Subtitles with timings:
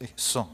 [0.00, 0.46] Isso,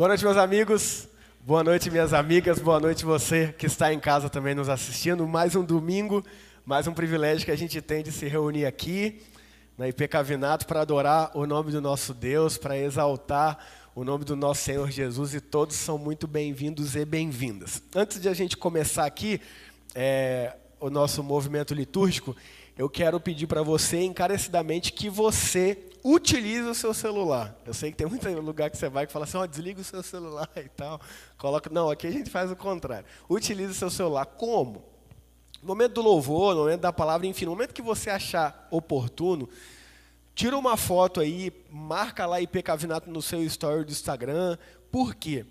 [0.00, 1.08] Boa noite, meus amigos.
[1.42, 2.58] Boa noite, minhas amigas.
[2.58, 5.28] Boa noite, você que está em casa também nos assistindo.
[5.28, 6.24] Mais um domingo,
[6.64, 9.20] mais um privilégio que a gente tem de se reunir aqui
[9.76, 13.58] na IP Cavinato para adorar o nome do nosso Deus, para exaltar
[13.94, 17.82] o nome do nosso Senhor Jesus e todos são muito bem-vindos e bem-vindas.
[17.94, 19.38] Antes de a gente começar aqui
[19.94, 22.34] é, o nosso movimento litúrgico,
[22.78, 27.54] eu quero pedir para você encarecidamente que você utilize o seu celular.
[27.64, 29.84] Eu sei que tem muito lugar que você vai que fala assim, oh, desliga o
[29.84, 31.00] seu celular e tal.
[31.38, 33.06] Coloca, não, aqui a gente faz o contrário.
[33.28, 34.26] Utilize o seu celular.
[34.26, 34.84] Como?
[35.62, 39.48] No momento do louvor, no momento da palavra, enfim, no momento que você achar oportuno,
[40.34, 44.56] tira uma foto aí, marca lá IP Cavinato no seu story do Instagram.
[44.90, 45.44] Por quê?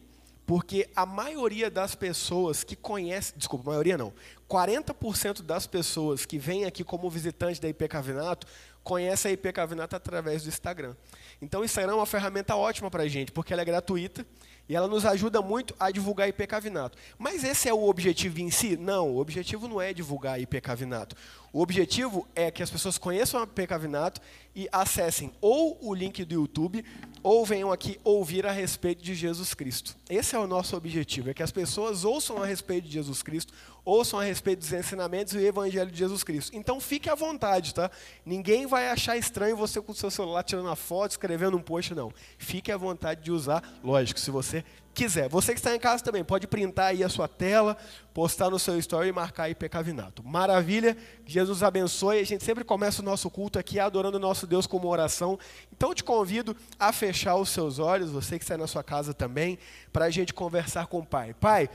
[0.50, 4.12] Porque a maioria das pessoas que conhecem, desculpa, maioria não,
[4.50, 8.48] 40% das pessoas que vêm aqui como visitante da IP Cavinato
[8.83, 10.95] conhece a IP Cavinato através do Instagram.
[11.41, 14.25] Então, o Instagram é uma ferramenta ótima para a gente, porque ela é gratuita
[14.70, 16.96] e ela nos ajuda muito a divulgar IP Cavinato.
[17.18, 18.78] Mas esse é o objetivo em si?
[18.78, 21.16] Não, o objetivo não é divulgar IP Cavinato.
[21.52, 24.22] O objetivo é que as pessoas conheçam a IP Cavinato
[24.56, 26.86] e acessem ou o link do YouTube
[27.24, 29.96] ou venham aqui ouvir a respeito de Jesus Cristo.
[30.10, 33.54] Esse é o nosso objetivo, é que as pessoas ouçam a respeito de Jesus Cristo,
[33.84, 36.56] ouçam a respeito dos ensinamentos e o Evangelho de Jesus Cristo.
[36.56, 37.90] Então fique à vontade, tá?
[38.26, 41.94] Ninguém vai achar estranho você com o seu celular tirando uma foto, escrevendo um post,
[41.94, 42.12] não.
[42.38, 44.59] Fique à vontade de usar, lógico, se você
[44.94, 45.30] quiser.
[45.30, 47.78] Você que está em casa também, pode printar aí a sua tela,
[48.13, 50.24] postar no seu story e marcar aí Pecavinato.
[50.24, 52.20] Maravilha, Jesus abençoe.
[52.20, 55.39] A gente sempre começa o nosso culto aqui adorando o nosso Deus como oração.
[55.72, 59.58] Então te convido a fechar os seus olhos, você que está na sua casa também,
[59.94, 61.34] para a gente conversar com o Pai.
[61.34, 61.70] Pai,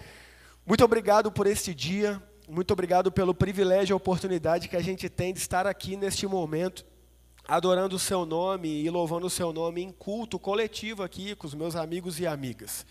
[0.66, 5.32] muito obrigado por este dia, muito obrigado pelo privilégio e oportunidade que a gente tem
[5.32, 6.84] de estar aqui neste momento,
[7.46, 11.54] adorando o Seu nome e louvando o Seu nome em culto coletivo aqui com os
[11.54, 12.86] meus amigos e amigas.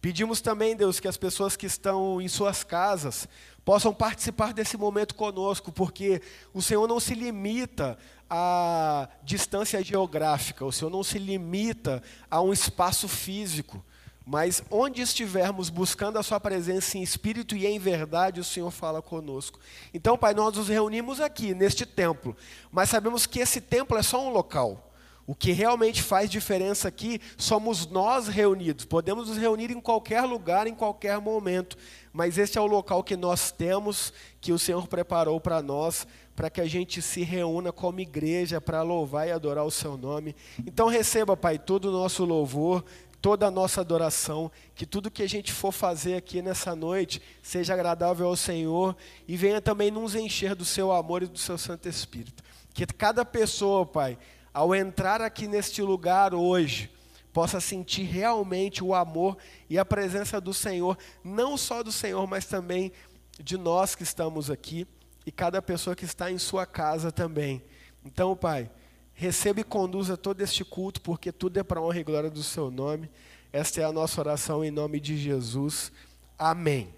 [0.00, 3.28] Pedimos também, Deus, que as pessoas que estão em suas casas
[3.64, 6.22] possam participar desse momento conosco, porque
[6.54, 7.98] o Senhor não se limita
[8.30, 13.84] à distância geográfica, o Senhor não se limita a um espaço físico.
[14.26, 19.00] Mas onde estivermos buscando a Sua presença em espírito e em verdade, o Senhor fala
[19.00, 19.60] conosco.
[19.94, 22.36] Então, Pai, nós nos reunimos aqui, neste templo,
[22.72, 24.82] mas sabemos que esse templo é só um local.
[25.28, 28.84] O que realmente faz diferença aqui somos nós reunidos.
[28.84, 31.76] Podemos nos reunir em qualquer lugar, em qualquer momento,
[32.12, 36.06] mas esse é o local que nós temos, que o Senhor preparou para nós,
[36.36, 40.36] para que a gente se reúna como igreja para louvar e adorar o seu nome.
[40.64, 42.84] Então receba, Pai, todo o nosso louvor,
[43.20, 47.74] toda a nossa adoração, que tudo que a gente for fazer aqui nessa noite seja
[47.74, 48.96] agradável ao Senhor
[49.26, 52.42] e venha também nos encher do seu amor e do seu Santo Espírito.
[52.72, 54.18] Que cada pessoa, Pai,
[54.52, 56.90] ao entrar aqui neste lugar hoje,
[57.32, 59.36] possa sentir realmente o amor
[59.68, 62.92] e a presença do Senhor, não só do Senhor, mas também
[63.38, 64.86] de nós que estamos aqui
[65.26, 67.62] e cada pessoa que está em sua casa também.
[68.04, 68.70] Então, Pai,
[69.16, 72.70] receba e conduza todo este culto, porque tudo é para honra e glória do Seu
[72.70, 73.10] nome.
[73.50, 75.90] Esta é a nossa oração em nome de Jesus.
[76.38, 76.94] Amém.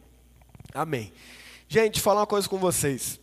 [0.75, 1.13] Amém.
[1.69, 3.21] Gente, falar uma coisa com vocês.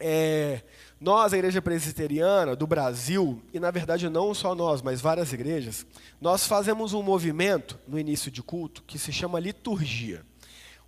[0.00, 0.62] É,
[0.98, 5.84] nós, a Igreja Presbiteriana do Brasil, e na verdade não só nós, mas várias igrejas,
[6.20, 10.24] nós fazemos um movimento no início de culto que se chama liturgia.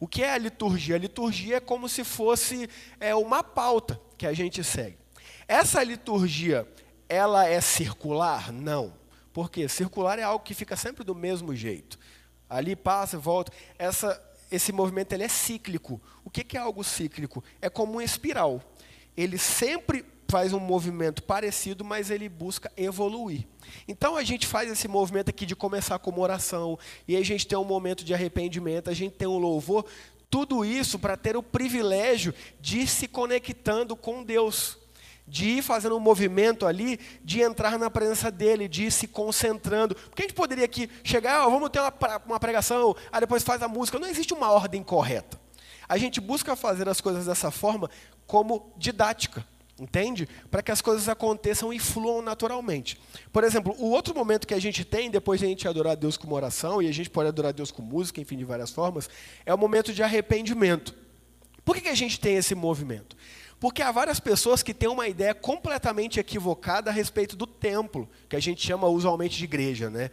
[0.01, 0.97] O que é a liturgia?
[0.97, 4.97] A liturgia é como se fosse é, uma pauta que a gente segue.
[5.47, 6.67] Essa liturgia,
[7.15, 8.53] ela é circular?
[8.53, 8.93] Não.
[9.33, 9.69] Por quê?
[9.69, 11.99] Circular é algo que fica sempre do mesmo jeito.
[12.49, 13.53] Ali passa volta.
[13.79, 16.01] Essa, esse movimento ele é cíclico.
[16.25, 17.43] O que é algo cíclico?
[17.61, 18.63] É como uma espiral
[19.17, 23.47] ele sempre faz um movimento parecido, mas ele busca evoluir.
[23.87, 27.25] Então a gente faz esse movimento aqui de começar com uma oração, e aí a
[27.25, 29.87] gente tem um momento de arrependimento, a gente tem um louvor,
[30.29, 34.79] tudo isso para ter o privilégio de ir se conectando com Deus,
[35.27, 39.95] de ir fazendo um movimento ali, de entrar na presença dele, de ir se concentrando.
[39.95, 41.93] Porque a gente poderia aqui chegar, oh, vamos ter uma,
[42.27, 43.99] uma pregação, aí depois faz a música.
[43.99, 45.41] Não existe uma ordem correta.
[45.89, 47.91] A gente busca fazer as coisas dessa forma
[48.27, 49.45] como didática,
[49.79, 50.29] entende?
[50.51, 52.99] Para que as coisas aconteçam e fluam naturalmente.
[53.33, 56.17] Por exemplo, o outro momento que a gente tem, depois de a gente adorar Deus
[56.17, 59.09] com uma oração, e a gente pode adorar Deus com música, enfim, de várias formas,
[59.45, 60.95] é o momento de arrependimento.
[61.65, 63.17] Por que, que a gente tem esse movimento?
[63.65, 68.37] Porque há várias pessoas que têm uma ideia completamente equivocada a respeito do templo, que
[68.37, 69.89] a gente chama usualmente de igreja.
[69.89, 70.11] Né?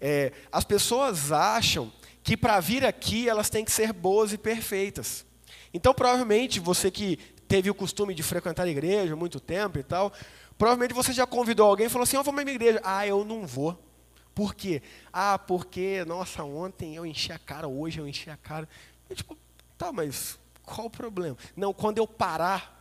[0.00, 5.26] É, as pessoas acham que para vir aqui elas têm que ser boas e perfeitas.
[5.74, 9.82] Então, provavelmente, você que teve o costume de frequentar a igreja há muito tempo e
[9.82, 10.10] tal,
[10.56, 12.80] provavelmente você já convidou alguém e falou assim: oh, vamos à minha igreja.
[12.82, 13.78] Ah, eu não vou.
[14.34, 14.80] Por quê?
[15.12, 18.66] Ah, porque, nossa, ontem eu enchi a cara, hoje eu enchi a cara.
[19.10, 19.36] E, tipo,
[19.76, 21.36] tá, mas qual o problema?
[21.54, 22.74] Não, quando eu parar,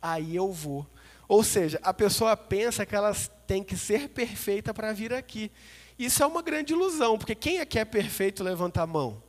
[0.00, 0.86] aí eu vou.
[1.28, 5.50] Ou seja, a pessoa pensa que elas têm que ser perfeita para vir aqui.
[5.98, 9.22] Isso é uma grande ilusão, porque quem é que é perfeito levanta a mão?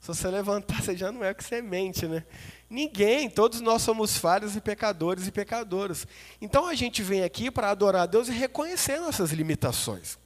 [0.00, 2.24] Se você levantar, você já não é o que você mente, né?
[2.68, 6.06] Ninguém, todos nós somos falhos e pecadores e pecadoras.
[6.40, 10.18] Então a gente vem aqui para adorar a Deus e reconhecer nossas limitações.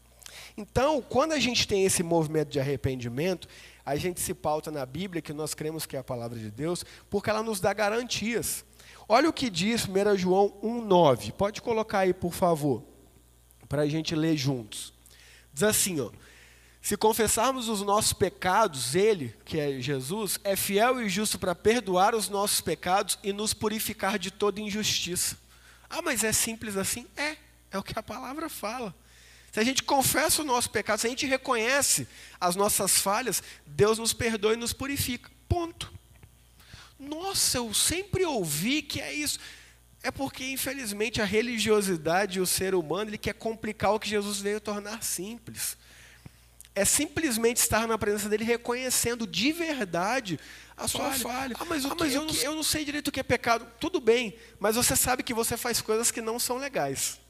[0.56, 3.48] Então, quando a gente tem esse movimento de arrependimento,
[3.84, 6.84] a gente se pauta na Bíblia, que nós cremos que é a palavra de Deus,
[7.08, 8.64] porque ela nos dá garantias.
[9.12, 11.32] Olha o que diz 1 João 1,9.
[11.32, 12.84] Pode colocar aí, por favor,
[13.68, 14.92] para a gente ler juntos.
[15.52, 16.12] Diz assim, ó.
[16.80, 22.14] Se confessarmos os nossos pecados, Ele, que é Jesus, é fiel e justo para perdoar
[22.14, 25.36] os nossos pecados e nos purificar de toda injustiça.
[25.90, 27.04] Ah, mas é simples assim?
[27.16, 27.36] É,
[27.72, 28.94] é o que a palavra fala.
[29.50, 32.06] Se a gente confessa o nosso pecado, se a gente reconhece
[32.40, 35.28] as nossas falhas, Deus nos perdoa e nos purifica.
[35.48, 35.98] Ponto.
[37.00, 39.40] Nossa, eu sempre ouvi que é isso.
[40.02, 44.40] É porque, infelizmente, a religiosidade e o ser humano ele quer complicar o que Jesus
[44.40, 45.76] veio tornar simples
[46.74, 50.38] é simplesmente estar na presença dele reconhecendo de verdade
[50.76, 51.18] a sua falha.
[51.18, 51.56] falha.
[51.58, 53.66] Ah, mas, ah, mas eu, não, eu não sei direito o que é pecado.
[53.78, 57.20] Tudo bem, mas você sabe que você faz coisas que não são legais.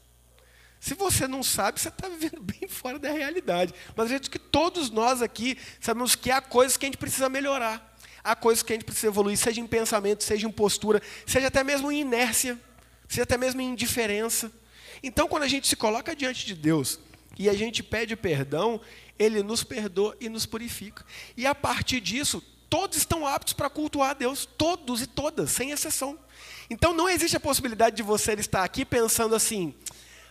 [0.79, 3.73] Se você não sabe, você está vivendo bem fora da realidade.
[3.89, 7.27] Mas eu acredito que todos nós aqui sabemos que há coisas que a gente precisa
[7.27, 7.90] melhorar.
[8.23, 11.63] Há coisas que a gente precisa evoluir, seja em pensamento, seja em postura, seja até
[11.63, 12.59] mesmo em inércia,
[13.07, 14.51] seja até mesmo em indiferença.
[15.03, 16.99] Então, quando a gente se coloca diante de Deus
[17.37, 18.79] e a gente pede perdão,
[19.17, 21.05] ele nos perdoa e nos purifica.
[21.35, 25.71] E a partir disso, todos estão aptos para cultuar a Deus, todos e todas, sem
[25.71, 26.17] exceção.
[26.69, 29.73] Então não existe a possibilidade de você estar aqui pensando assim: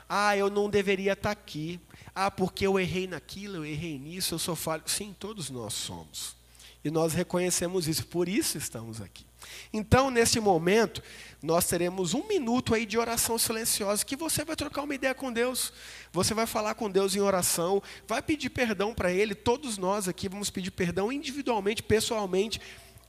[0.08, 1.78] ah, eu não deveria estar aqui.
[2.14, 4.82] Ah, porque eu errei naquilo, eu errei nisso, eu sou falho.
[4.86, 6.39] Sim, todos nós somos.
[6.84, 9.26] E nós reconhecemos isso, por isso estamos aqui.
[9.72, 11.02] Então, nesse momento,
[11.42, 15.32] nós teremos um minuto aí de oração silenciosa, que você vai trocar uma ideia com
[15.32, 15.72] Deus.
[16.12, 19.34] Você vai falar com Deus em oração, vai pedir perdão para Ele.
[19.34, 22.60] Todos nós aqui vamos pedir perdão individualmente, pessoalmente,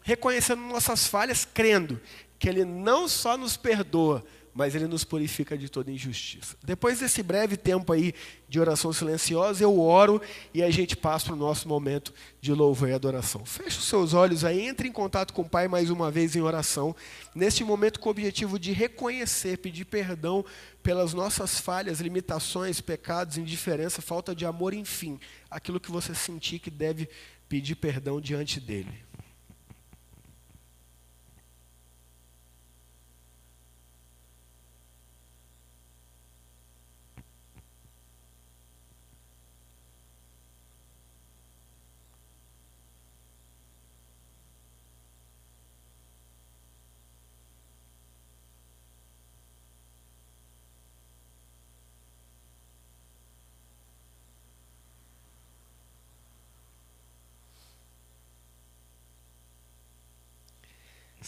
[0.01, 1.99] reconhecendo nossas falhas, crendo
[2.38, 6.56] que Ele não só nos perdoa, mas ele nos purifica de toda injustiça.
[6.64, 8.14] Depois desse breve tempo aí
[8.48, 10.22] de oração silenciosa, eu oro
[10.54, 13.46] e a gente passa para o nosso momento de louvor e adoração.
[13.46, 16.42] Feche os seus olhos aí, entre em contato com o Pai mais uma vez em
[16.42, 16.96] oração,
[17.34, 20.44] neste momento com o objetivo de reconhecer, pedir perdão
[20.84, 26.70] pelas nossas falhas, limitações, pecados, indiferença, falta de amor, enfim, aquilo que você sentir que
[26.70, 27.08] deve
[27.48, 28.94] pedir perdão diante dele.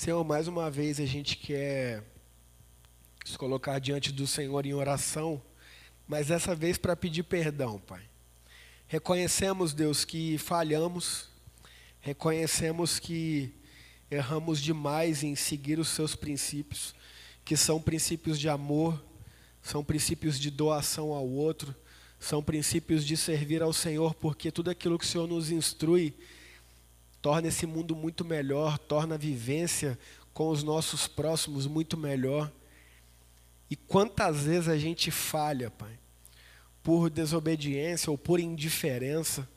[0.04, 2.04] Senhor, mais uma vez a gente quer
[3.24, 5.42] se colocar diante do Senhor em oração,
[6.06, 8.02] mas dessa vez para pedir perdão, Pai.
[8.86, 11.30] Reconhecemos, Deus, que falhamos,
[12.02, 13.54] reconhecemos que
[14.12, 16.94] erramos demais em seguir os seus princípios,
[17.46, 19.02] que são princípios de amor,
[19.62, 21.74] são princípios de doação ao outro,
[22.20, 26.14] são princípios de servir ao Senhor, porque tudo aquilo que o Senhor nos instrui
[27.24, 29.98] torna esse mundo muito melhor, torna a vivência
[30.34, 32.52] com os nossos próximos muito melhor.
[33.70, 35.98] E quantas vezes a gente falha, Pai,
[36.84, 39.48] por desobediência ou por indiferença,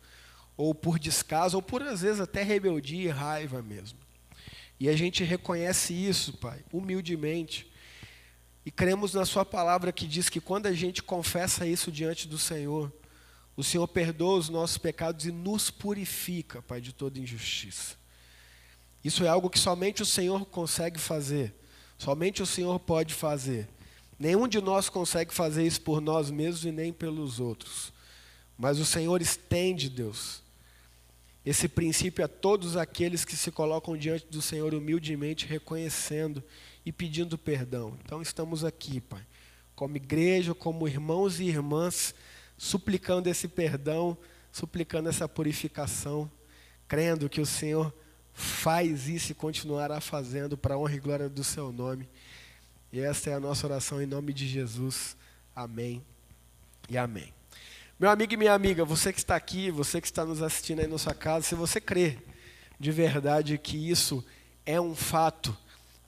[0.56, 3.98] ou por descaso, ou por às vezes até rebeldia e raiva mesmo.
[4.78, 7.68] E a gente reconhece isso, Pai, humildemente.
[8.64, 12.38] E cremos na Sua palavra que diz que quando a gente confessa isso diante do
[12.38, 12.92] Senhor,
[13.56, 17.96] o Senhor perdoa os nossos pecados e nos purifica, Pai, de toda injustiça.
[19.02, 21.54] Isso é algo que somente o Senhor consegue fazer.
[21.96, 23.68] Somente o Senhor pode fazer.
[24.18, 27.92] Nenhum de nós consegue fazer isso por nós mesmos e nem pelos outros.
[28.58, 30.42] Mas o Senhor estende, Deus,
[31.44, 36.42] esse princípio a todos aqueles que se colocam diante do Senhor humildemente, reconhecendo
[36.84, 37.96] e pedindo perdão.
[38.04, 39.24] Então estamos aqui, Pai,
[39.74, 42.14] como igreja, como irmãos e irmãs
[42.56, 44.16] suplicando esse perdão,
[44.50, 46.30] suplicando essa purificação,
[46.88, 47.92] crendo que o Senhor
[48.32, 52.08] faz isso e continuará fazendo para a honra e glória do seu nome.
[52.92, 55.16] E essa é a nossa oração em nome de Jesus.
[55.54, 56.04] Amém
[56.88, 57.32] e amém.
[57.98, 60.86] Meu amigo e minha amiga, você que está aqui, você que está nos assistindo aí
[60.86, 62.18] na sua casa, se você crê
[62.78, 64.22] de verdade que isso
[64.66, 65.56] é um fato,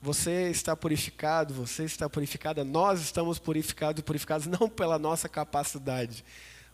[0.01, 6.23] você está purificado, você está purificada, nós estamos purificados e purificados não pela nossa capacidade,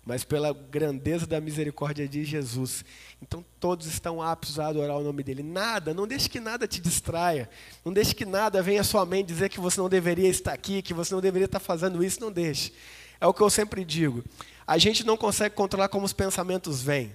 [0.05, 2.85] mas pela grandeza da misericórdia de Jesus.
[3.19, 5.41] Então todos estão aptos a adorar o nome dele.
[5.41, 7.49] Nada, não deixe que nada te distraia.
[7.83, 10.83] Não deixe que nada venha à sua mente dizer que você não deveria estar aqui,
[10.83, 12.71] que você não deveria estar fazendo isso, não deixe.
[13.19, 14.23] É o que eu sempre digo.
[14.67, 17.11] A gente não consegue controlar como os pensamentos vêm,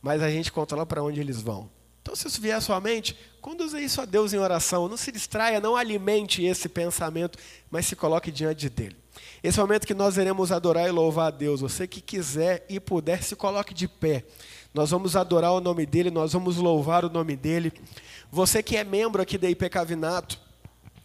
[0.00, 1.68] mas a gente controla para onde eles vão.
[2.02, 4.88] Então, se isso vier à sua mente, conduza isso a Deus em oração.
[4.88, 7.38] Não se distraia, não alimente esse pensamento,
[7.70, 8.96] mas se coloque diante dele.
[9.42, 11.60] Esse é momento que nós iremos adorar e louvar a Deus.
[11.60, 14.24] Você que quiser e puder, se coloque de pé.
[14.74, 17.72] Nós vamos adorar o nome dele, nós vamos louvar o nome dele.
[18.30, 20.40] Você que é membro aqui da IP Cavinato,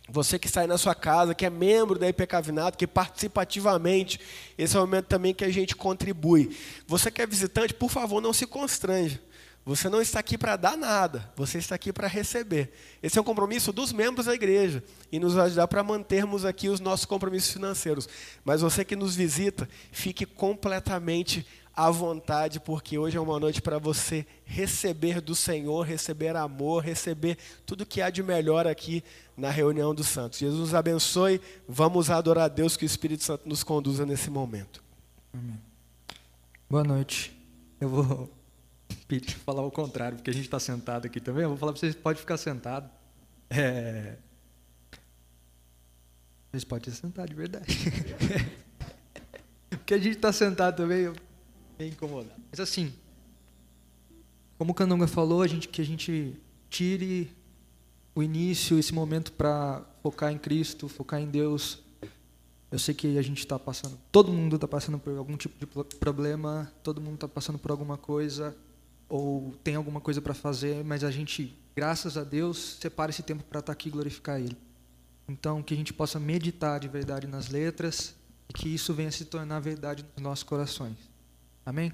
[0.09, 3.41] você que está aí na sua casa, que é membro da IP Cavinato, que participa
[3.41, 4.19] ativamente,
[4.57, 6.55] esse é o momento também que a gente contribui.
[6.87, 9.19] Você que é visitante, por favor, não se constrange.
[9.67, 12.71] Você não está aqui para dar nada, você está aqui para receber.
[13.03, 16.79] Esse é um compromisso dos membros da igreja e nos ajudar para mantermos aqui os
[16.79, 18.07] nossos compromissos financeiros.
[18.45, 23.77] Mas você que nos visita, fique completamente à vontade, porque hoje é uma noite para
[23.77, 29.03] você receber do Senhor, receber amor, receber tudo que há de melhor aqui
[29.35, 30.39] na reunião dos santos.
[30.39, 31.41] Jesus nos abençoe.
[31.67, 34.81] Vamos adorar a Deus, que o Espírito Santo nos conduza nesse momento.
[35.33, 35.59] Amém.
[36.69, 37.37] Boa noite.
[37.81, 38.36] Eu vou
[39.07, 41.43] Pete falar o contrário, porque a gente está sentado aqui também.
[41.43, 42.89] Eu vou falar para vocês, pode ficar sentado.
[43.49, 44.17] É...
[46.51, 47.65] Vocês podem sentar de verdade.
[49.69, 51.15] porque a gente está sentado também, eu
[51.79, 52.41] meio incomodado.
[52.49, 52.93] Mas assim,
[54.57, 56.35] como o Canonga falou, a gente, que a gente
[56.69, 57.31] tire
[58.15, 61.79] o início, esse momento para focar em Cristo, focar em Deus.
[62.69, 65.95] Eu sei que a gente está passando, todo mundo está passando por algum tipo de
[65.95, 68.53] problema, todo mundo está passando por alguma coisa
[69.09, 73.43] ou tem alguma coisa para fazer, mas a gente, graças a Deus, separa esse tempo
[73.43, 74.57] para estar tá aqui e glorificar Ele.
[75.27, 78.15] Então, que a gente possa meditar de verdade nas letras
[78.49, 80.97] e que isso venha se tornar verdade nos nossos corações.
[81.65, 81.93] Amém?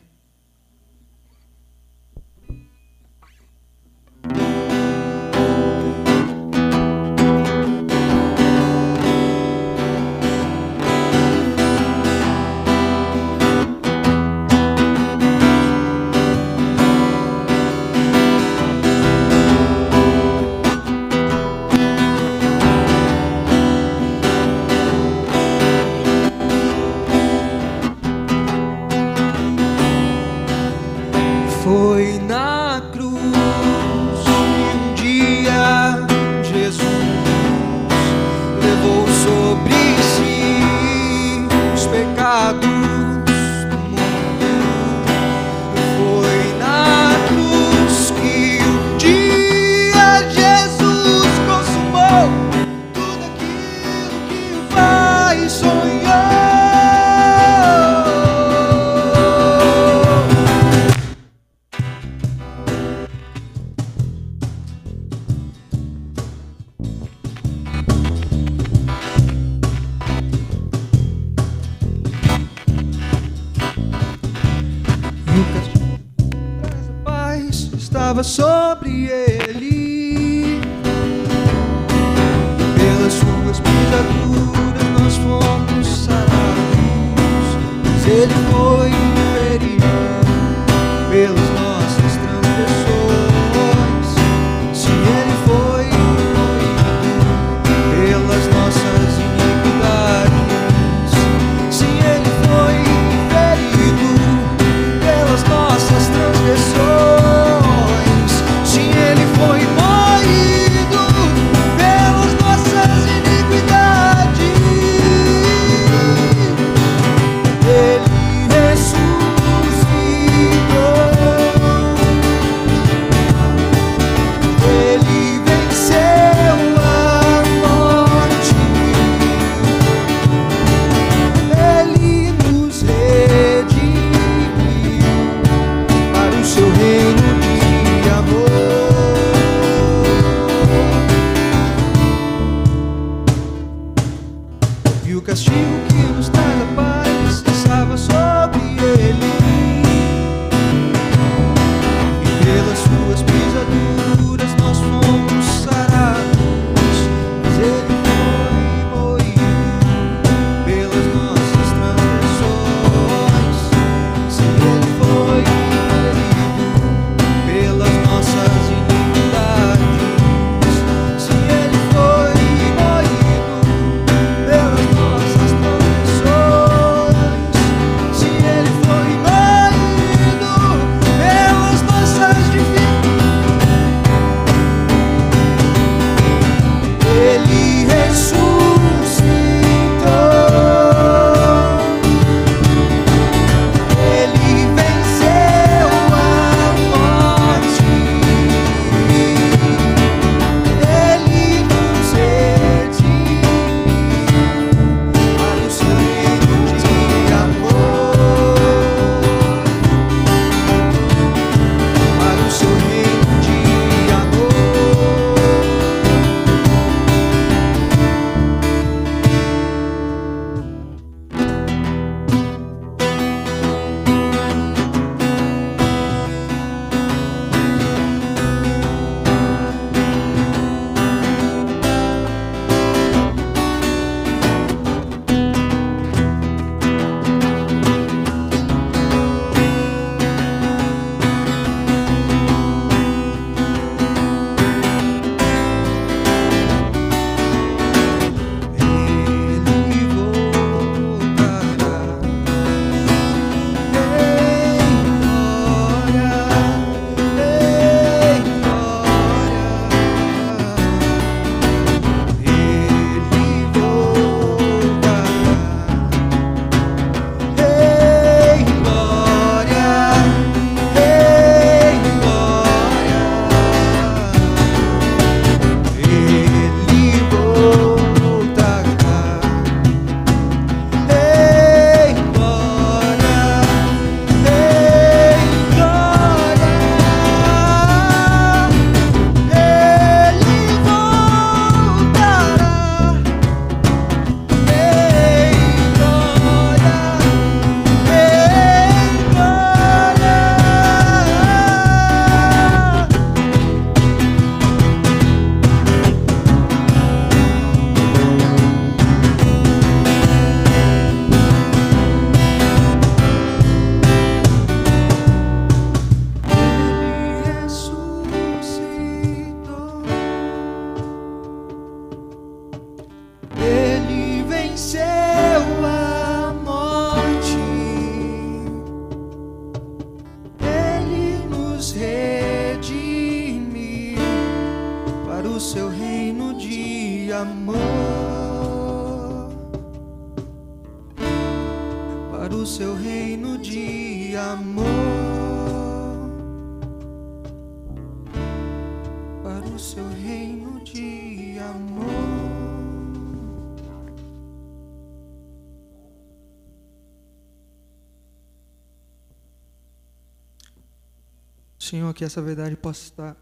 [361.94, 363.38] Senhor, que essa verdade possa estar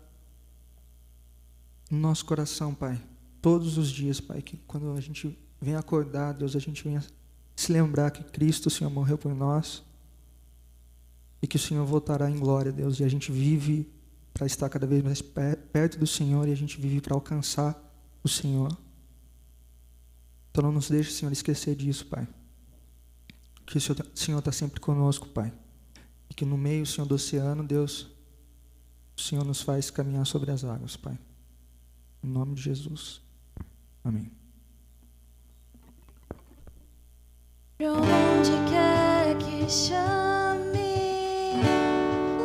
[1.90, 3.02] no nosso coração, Pai.
[3.42, 7.02] Todos os dias, Pai, que quando a gente vem acordar, Deus, a gente venha
[7.56, 9.82] se lembrar que Cristo, o Senhor, morreu por nós
[11.42, 13.90] e que o Senhor voltará em glória, Deus, e a gente vive
[14.34, 17.82] para estar cada vez mais perto do Senhor e a gente vive para alcançar
[18.22, 18.78] o Senhor.
[20.52, 22.28] Então não nos deixe, Senhor, esquecer disso, Pai.
[23.66, 23.82] Que o
[24.14, 25.54] Senhor está sempre conosco, Pai.
[26.30, 28.12] E que no meio, Senhor, do oceano, Deus,
[29.22, 31.18] o Senhor nos faz caminhar sobre as águas, Pai.
[32.24, 33.22] Em nome de Jesus.
[34.04, 34.32] Amém.
[37.84, 40.84] onde quer que chame,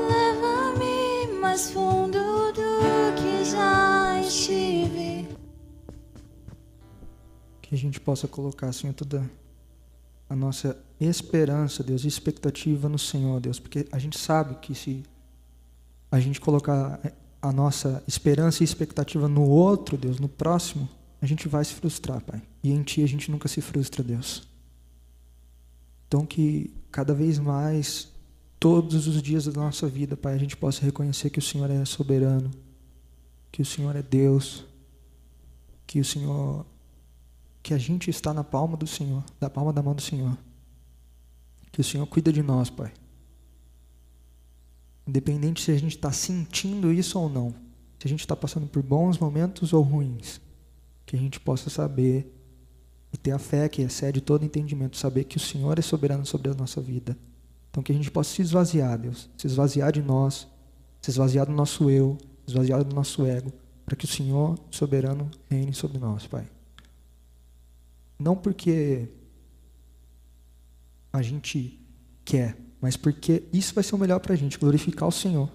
[0.09, 2.19] leva-me mais fundo
[2.53, 5.29] do que já estive.
[7.62, 9.31] Que a gente possa colocar, Senhor, toda
[10.29, 15.05] a nossa esperança, Deus, expectativa no Senhor, Deus, porque a gente sabe que se
[16.11, 17.01] a gente colocar
[17.40, 20.88] a nossa esperança e expectativa no outro, Deus, no próximo,
[21.21, 22.42] a gente vai se frustrar, Pai.
[22.62, 24.47] E em Ti a gente nunca se frustra, Deus.
[26.07, 28.12] Então que cada vez mais,
[28.59, 31.85] todos os dias da nossa vida, Pai, a gente possa reconhecer que o Senhor é
[31.85, 32.51] soberano,
[33.51, 34.64] que o Senhor é Deus,
[35.87, 36.66] que o Senhor,
[37.62, 40.37] que a gente está na palma do Senhor, da palma da mão do Senhor.
[41.73, 42.92] Que o Senhor cuida de nós, Pai.
[45.07, 47.51] Independente se a gente está sentindo isso ou não,
[47.99, 50.40] se a gente está passando por bons momentos ou ruins,
[51.05, 52.33] que a gente possa saber
[53.12, 56.51] e ter a fé que excede todo entendimento, saber que o Senhor é soberano sobre
[56.51, 57.16] a nossa vida.
[57.71, 60.49] Então que a gente possa se esvaziar, Deus, se esvaziar de nós,
[61.01, 63.53] se esvaziar do nosso eu, se esvaziar do nosso ego,
[63.85, 66.49] para que o Senhor soberano reine sobre nós, Pai.
[68.19, 69.09] Não porque
[71.12, 71.79] a gente
[72.25, 75.51] quer, mas porque isso vai ser o melhor para a gente, glorificar o Senhor.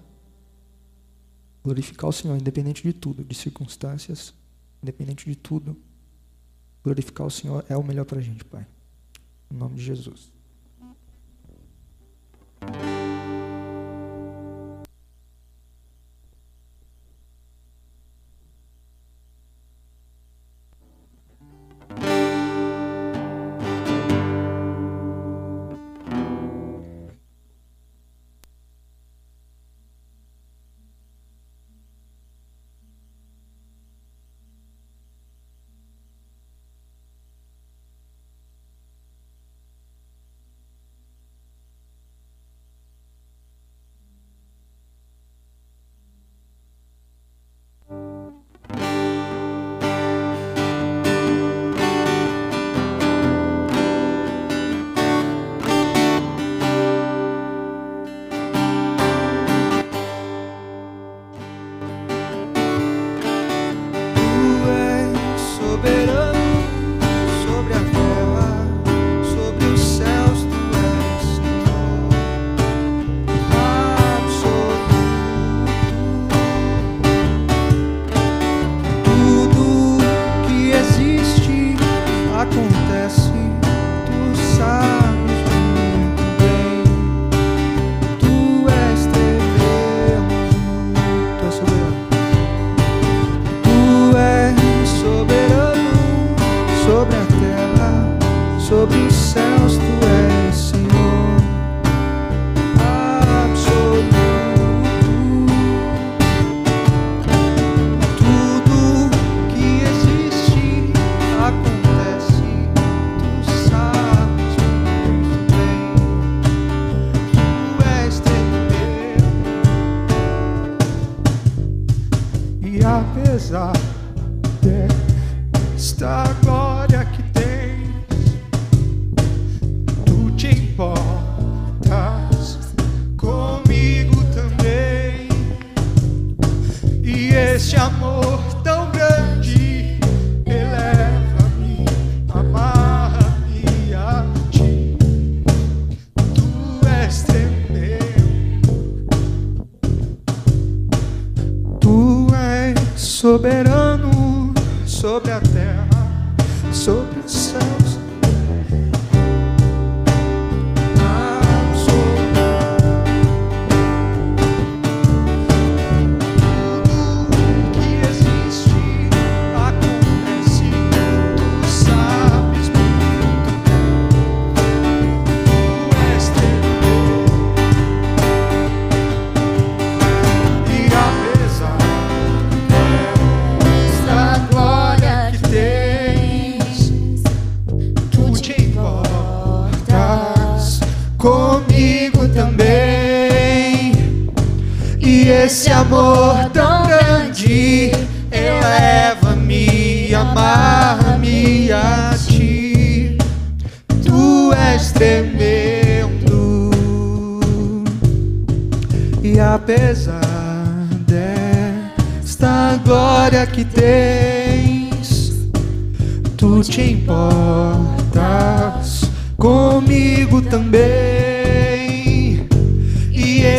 [1.64, 4.34] Glorificar o Senhor, independente de tudo, de circunstâncias,
[4.82, 5.76] independente de tudo.
[6.82, 8.66] Glorificar o Senhor é o melhor para a gente, Pai.
[9.50, 10.31] Em nome de Jesus.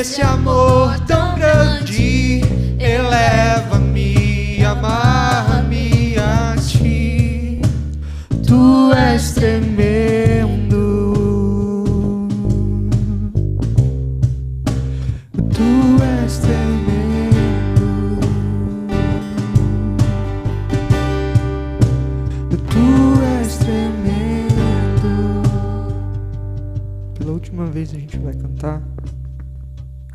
[0.03, 2.41] Esse amor tão grande
[2.77, 3.72] eleva-me,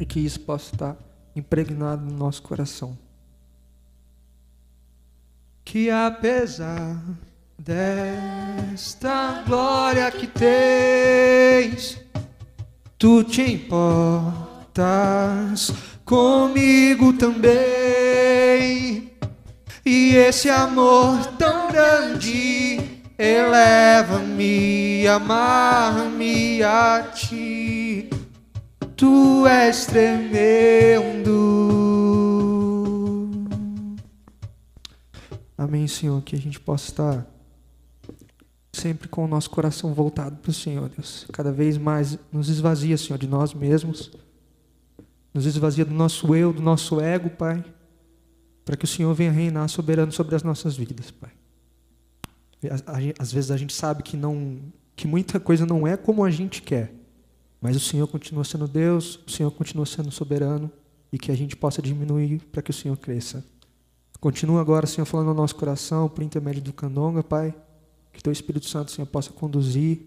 [0.09, 0.97] que isso possa estar
[1.37, 2.99] impregnado no nosso coração.
[5.65, 7.01] Que apesar
[7.59, 12.01] desta glória que tens,
[12.97, 14.51] tu te importas
[16.05, 19.13] comigo também.
[19.85, 28.09] E esse amor tão grande eleva-me, amarra-me a ti.
[28.99, 31.31] Tu és tremendo.
[35.57, 37.27] Amém, Senhor, que a gente possa estar
[38.73, 41.29] sempre com o nosso coração voltado para o Senhor, Deus.
[41.33, 44.11] Cada vez mais nos esvazia, Senhor, de nós mesmos.
[45.33, 47.65] Nos esvazia do nosso eu, do nosso ego, Pai.
[48.65, 51.31] Para que o Senhor venha reinar soberano sobre as nossas vidas, Pai.
[53.17, 54.59] Às vezes a gente sabe que não,
[54.97, 56.98] que muita coisa não é como a gente quer,
[57.61, 60.71] mas o Senhor continua sendo Deus, o Senhor continua sendo soberano
[61.13, 63.45] e que a gente possa diminuir para que o Senhor cresça.
[64.21, 67.55] Continua agora, Senhor, falando no nosso coração, por intermédio do Candonga, Pai.
[68.13, 70.07] Que Teu Espírito Santo, Senhor, possa conduzir.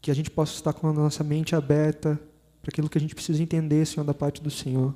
[0.00, 2.20] Que a gente possa estar com a nossa mente aberta
[2.62, 4.94] para aquilo que a gente precisa entender, Senhor, da parte do Senhor.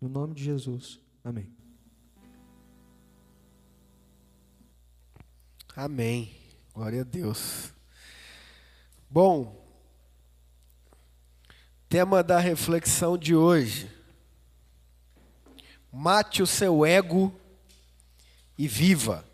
[0.00, 1.00] No nome de Jesus.
[1.24, 1.48] Amém.
[5.74, 6.30] Amém.
[6.74, 7.72] Glória a Deus.
[9.08, 9.59] Bom,
[11.90, 13.90] tema da reflexão de hoje.
[15.92, 17.34] Mate o seu ego
[18.56, 19.24] e viva.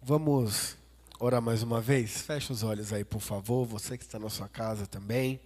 [0.00, 0.78] Vamos
[1.20, 2.22] orar mais uma vez?
[2.22, 3.66] Feche os olhos aí, por favor.
[3.66, 5.38] Você que está na sua casa também.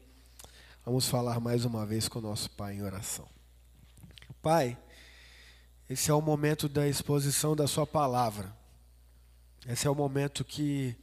[0.86, 3.26] Vamos falar mais uma vez com o nosso Pai em oração.
[4.40, 4.78] Pai,
[5.88, 8.56] esse é o momento da exposição da Sua palavra.
[9.66, 10.96] Esse é o momento que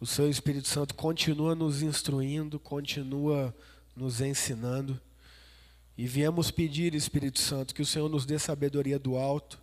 [0.00, 3.54] o Seu Espírito Santo continua nos instruindo, continua
[3.94, 4.98] nos ensinando.
[5.96, 9.60] E viemos pedir, Espírito Santo, que o Senhor nos dê sabedoria do alto,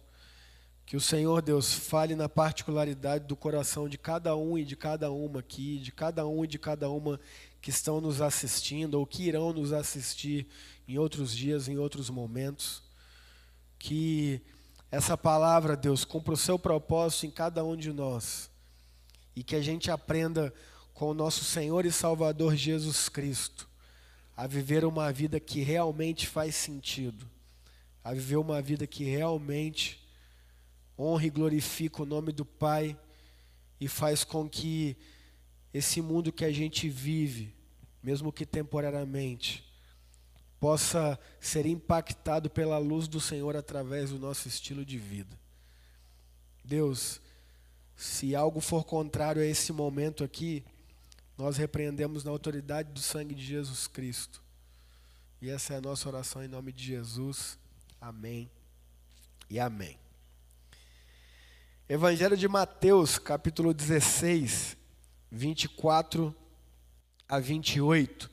[0.86, 5.12] que o Senhor, Deus, fale na particularidade do coração de cada um e de cada
[5.12, 7.20] uma aqui, de cada um e de cada uma
[7.60, 10.48] que estão nos assistindo ou que irão nos assistir
[10.88, 12.84] em outros dias, em outros momentos.
[13.80, 14.40] Que
[14.92, 18.52] essa palavra, Deus, cumpra o seu propósito em cada um de nós
[19.38, 20.52] e que a gente aprenda
[20.96, 23.70] com o nosso Senhor e Salvador Jesus Cristo
[24.36, 27.30] a viver uma vida que realmente faz sentido,
[28.04, 30.04] a viver uma vida que realmente
[30.98, 32.98] honra e glorifica o nome do Pai
[33.80, 34.98] e faz com que
[35.72, 37.54] esse mundo que a gente vive,
[38.02, 39.64] mesmo que temporariamente,
[40.60, 45.40] possa ser impactado pela luz do Senhor através do nosso estilo de vida.
[46.66, 47.22] Deus,
[47.98, 50.64] se algo for contrário a esse momento aqui,
[51.36, 54.42] nós repreendemos na autoridade do sangue de Jesus Cristo.
[55.42, 57.58] E essa é a nossa oração em nome de Jesus.
[58.00, 58.50] Amém
[59.50, 59.98] e amém.
[61.90, 64.78] Evangelho de Mateus, capítulo 16,
[65.32, 66.36] 24
[67.28, 68.30] a 28,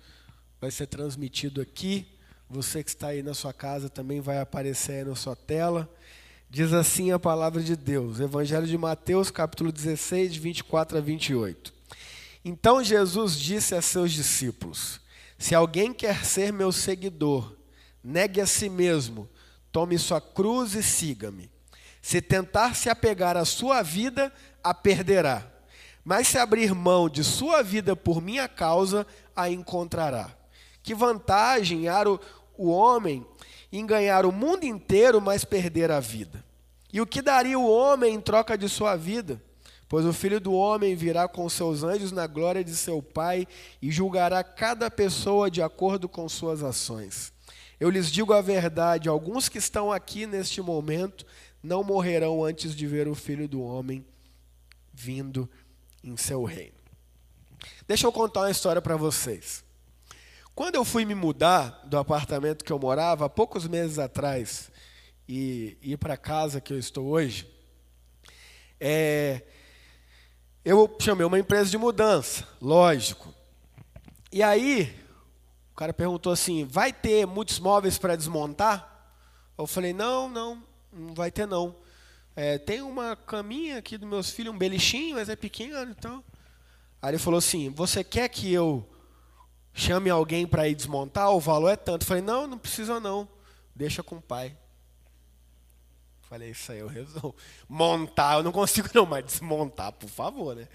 [0.61, 2.07] vai ser transmitido aqui
[2.51, 5.91] Você que está aí na sua casa também vai aparecer aí na sua tela.
[6.55, 11.75] Diz assim a palavra de Deus, Evangelho de Mateus, capítulo 16, de 24 a 28.
[12.45, 15.01] Então Jesus disse a seus discípulos:
[15.37, 17.57] Se alguém quer ser meu seguidor,
[18.05, 19.29] negue a si mesmo,
[19.73, 21.51] tome sua cruz e siga-me.
[22.01, 24.33] Se tentar se apegar à sua vida,
[24.63, 25.45] a perderá.
[26.05, 30.31] Mas se abrir mão de sua vida por minha causa, a encontrará.
[30.85, 32.21] Que vantagem há o,
[32.57, 33.27] o homem
[33.79, 36.45] em ganhar o mundo inteiro, mas perder a vida?
[36.93, 39.43] E o que daria o homem em troca de sua vida?
[39.89, 43.49] Pois o filho do homem virá com seus anjos na glória de seu Pai
[43.83, 47.33] e julgará cada pessoa de acordo com suas ações.
[47.81, 51.27] Eu lhes digo a verdade: alguns que estão aqui neste momento
[51.61, 54.05] não morrerão antes de ver o filho do homem
[54.93, 55.51] vindo
[56.03, 56.79] em seu reino.
[57.89, 59.64] Deixa eu contar uma história para vocês.
[60.55, 64.71] Quando eu fui me mudar do apartamento que eu morava, há poucos meses atrás,
[65.29, 67.53] e ir para a casa que eu estou hoje,
[68.79, 69.43] é,
[70.65, 73.35] eu chamei uma empresa de mudança, lógico.
[74.31, 74.95] E aí,
[75.73, 79.13] o cara perguntou assim: vai ter muitos móveis para desmontar?
[79.59, 81.75] Eu falei: não, não, não vai ter não.
[82.37, 86.23] É, tem uma caminha aqui dos meus filhos, um belichinho, mas é pequeno, então.
[87.03, 88.89] Aí ele falou assim: Você quer que eu
[89.75, 91.31] chame alguém para ir desmontar?
[91.31, 92.03] O valor é tanto.
[92.03, 93.29] Eu falei: Não, não precisa não.
[93.75, 94.57] Deixa com o pai.
[96.23, 97.35] Falei: Isso aí eu resolvo.
[97.69, 100.69] Montar, eu não consigo não, mas desmontar, por favor, né?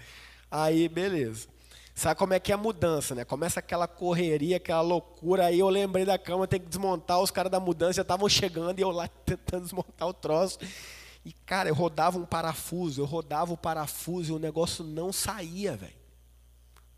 [0.50, 1.48] Aí, beleza.
[1.94, 3.24] Sabe como é que é a mudança, né?
[3.24, 5.46] Começa aquela correria, aquela loucura.
[5.46, 7.20] Aí eu lembrei da cama, tem que desmontar.
[7.20, 10.58] Os caras da mudança já estavam chegando e eu lá tentando desmontar o troço.
[11.24, 15.76] E, cara, eu rodava um parafuso, eu rodava o parafuso e o negócio não saía,
[15.76, 15.99] velho.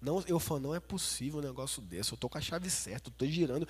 [0.03, 2.13] Não, eu falei, não é possível um negócio desse.
[2.13, 3.67] Eu tô com a chave certa, eu tô girando.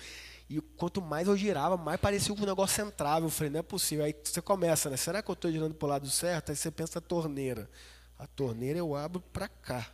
[0.49, 3.25] E quanto mais eu girava, mais parecia que o negócio entrava.
[3.25, 4.03] Eu falei, não é possível.
[4.03, 4.97] Aí você começa, né?
[4.97, 6.49] Será que eu estou girando para o lado certo?
[6.49, 7.69] Aí você pensa a torneira.
[8.17, 9.87] A torneira eu abro para cá.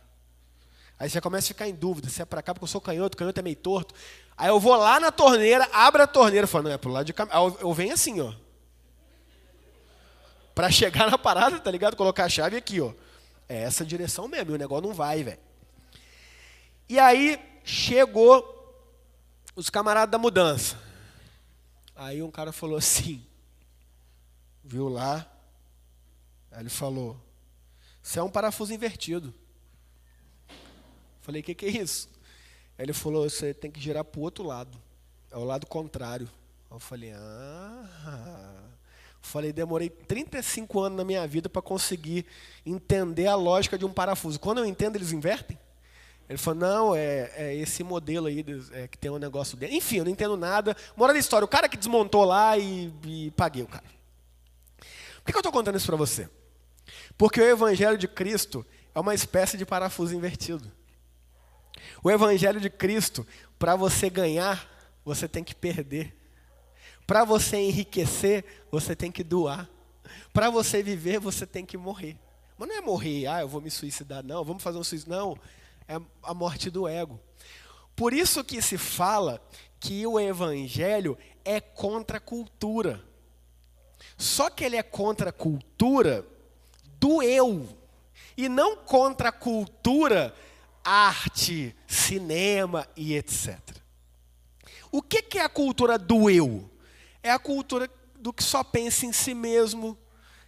[0.98, 3.16] Aí você começa a ficar em dúvida se é para cá, porque eu sou canhoto,
[3.16, 3.94] canhoto é meio torto.
[4.36, 7.12] Aí eu vou lá na torneira, abro a torneira, falo, não, é pro lado de
[7.12, 7.28] cá.
[7.32, 8.34] Eu, eu venho assim, ó
[10.60, 11.96] para chegar na parada, tá ligado?
[11.96, 12.92] Colocar a chave aqui, ó.
[13.48, 15.38] É essa direção mesmo, e o negócio não vai, velho.
[16.90, 18.44] E aí chegou
[19.54, 20.76] os camaradas da mudança.
[21.94, 23.24] Aí um cara falou assim,
[24.64, 25.24] viu lá,
[26.50, 27.16] aí ele falou,
[28.02, 29.32] isso é um parafuso invertido.
[31.20, 32.08] Falei, o que, que é isso?
[32.76, 34.76] Aí ele falou, você tem que girar para o outro lado,
[35.30, 36.28] é o lado contrário.
[36.68, 38.64] Eu falei, ah,
[39.20, 42.26] Falei, demorei 35 anos na minha vida para conseguir
[42.66, 44.40] entender a lógica de um parafuso.
[44.40, 45.56] Quando eu entendo, eles invertem?
[46.30, 49.74] Ele falou, não, é, é esse modelo aí é, que tem um negócio dentro.
[49.74, 50.76] Enfim, eu não entendo nada.
[50.96, 53.82] Moral da história, o cara que desmontou lá e, e paguei o cara.
[54.78, 56.30] Por que, que eu estou contando isso para você?
[57.18, 58.64] Porque o Evangelho de Cristo
[58.94, 60.70] é uma espécie de parafuso invertido.
[62.00, 63.26] O Evangelho de Cristo,
[63.58, 64.70] para você ganhar,
[65.04, 66.16] você tem que perder.
[67.08, 69.68] Para você enriquecer, você tem que doar.
[70.32, 72.16] Para você viver, você tem que morrer.
[72.56, 75.12] Mas não é morrer, ah, eu vou me suicidar, não, vamos fazer um suicídio.
[75.12, 75.36] Não,
[75.90, 77.20] é a morte do ego.
[77.96, 79.42] Por isso que se fala
[79.80, 83.04] que o evangelho é contra a cultura.
[84.16, 86.24] Só que ele é contra a cultura
[87.00, 87.68] do eu.
[88.36, 90.32] E não contra a cultura,
[90.84, 93.58] arte, cinema e etc.
[94.92, 96.70] O que, que é a cultura do eu?
[97.20, 99.98] É a cultura do que só pensa em si mesmo,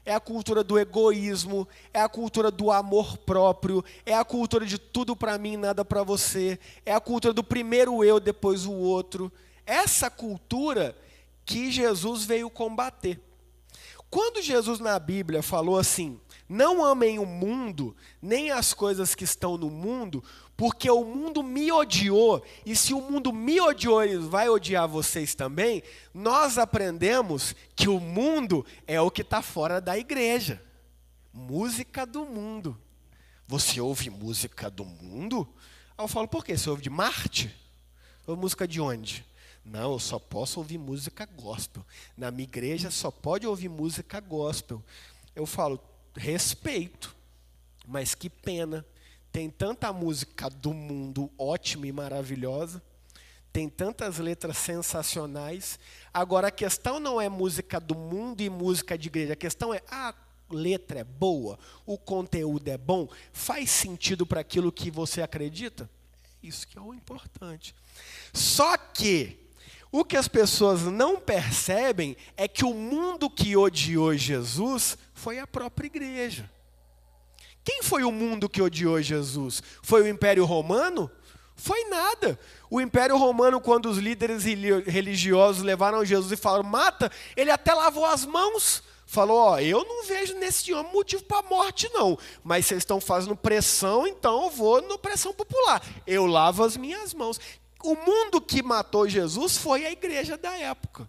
[0.04, 4.78] é a cultura do egoísmo, é a cultura do amor próprio, é a cultura de
[4.78, 9.32] tudo para mim, nada para você, é a cultura do primeiro eu, depois o outro.
[9.64, 10.96] Essa cultura
[11.44, 13.20] que Jesus veio combater.
[14.10, 19.56] Quando Jesus na Bíblia falou assim: não amem o mundo, nem as coisas que estão
[19.56, 20.22] no mundo,
[20.62, 25.34] porque o mundo me odiou, e se o mundo me odiou, ele vai odiar vocês
[25.34, 25.82] também.
[26.14, 30.62] Nós aprendemos que o mundo é o que está fora da igreja.
[31.32, 32.80] Música do mundo.
[33.48, 35.52] Você ouve música do mundo?
[35.98, 36.56] Aí eu falo, por quê?
[36.56, 37.52] Você ouve de Marte?
[38.24, 39.26] Ou música de onde?
[39.64, 41.84] Não, eu só posso ouvir música gospel.
[42.16, 44.80] Na minha igreja só pode ouvir música gospel.
[45.34, 45.80] Eu falo,
[46.14, 47.16] respeito,
[47.84, 48.86] mas que pena.
[49.32, 52.82] Tem tanta música do mundo ótima e maravilhosa,
[53.52, 55.78] tem tantas letras sensacionais.
[56.12, 59.80] Agora a questão não é música do mundo e música de igreja, a questão é
[59.90, 60.14] a
[60.50, 65.88] letra é boa, o conteúdo é bom, faz sentido para aquilo que você acredita?
[66.42, 67.74] É isso que é o importante.
[68.34, 69.38] Só que
[69.94, 75.46] O que as pessoas não percebem é que o mundo que odiou Jesus foi a
[75.46, 76.50] própria igreja.
[77.64, 79.62] Quem foi o mundo que odiou Jesus?
[79.82, 81.10] Foi o Império Romano?
[81.54, 82.38] Foi nada.
[82.68, 84.44] O Império Romano, quando os líderes
[84.86, 88.82] religiosos levaram Jesus e falaram, mata, ele até lavou as mãos.
[89.06, 92.18] Falou, ó, eu não vejo nesse homem motivo para morte, não.
[92.42, 95.82] Mas vocês estão fazendo pressão, então eu vou no pressão popular.
[96.06, 97.38] Eu lavo as minhas mãos.
[97.84, 101.08] O mundo que matou Jesus foi a igreja da época.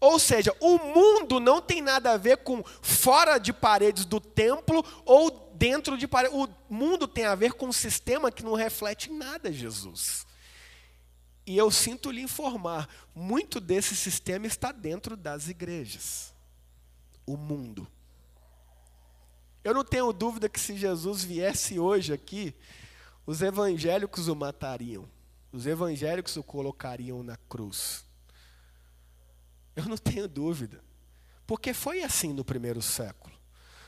[0.00, 4.84] Ou seja, o mundo não tem nada a ver com fora de paredes do templo
[5.04, 6.38] ou dentro de paredes.
[6.38, 10.26] O mundo tem a ver com um sistema que não reflete nada Jesus.
[11.44, 16.32] E eu sinto lhe informar, muito desse sistema está dentro das igrejas.
[17.26, 17.86] O mundo.
[19.64, 22.54] Eu não tenho dúvida que se Jesus viesse hoje aqui,
[23.26, 25.08] os evangélicos o matariam.
[25.50, 28.07] Os evangélicos o colocariam na cruz.
[29.78, 30.82] Eu não tenho dúvida.
[31.46, 33.32] Porque foi assim no primeiro século.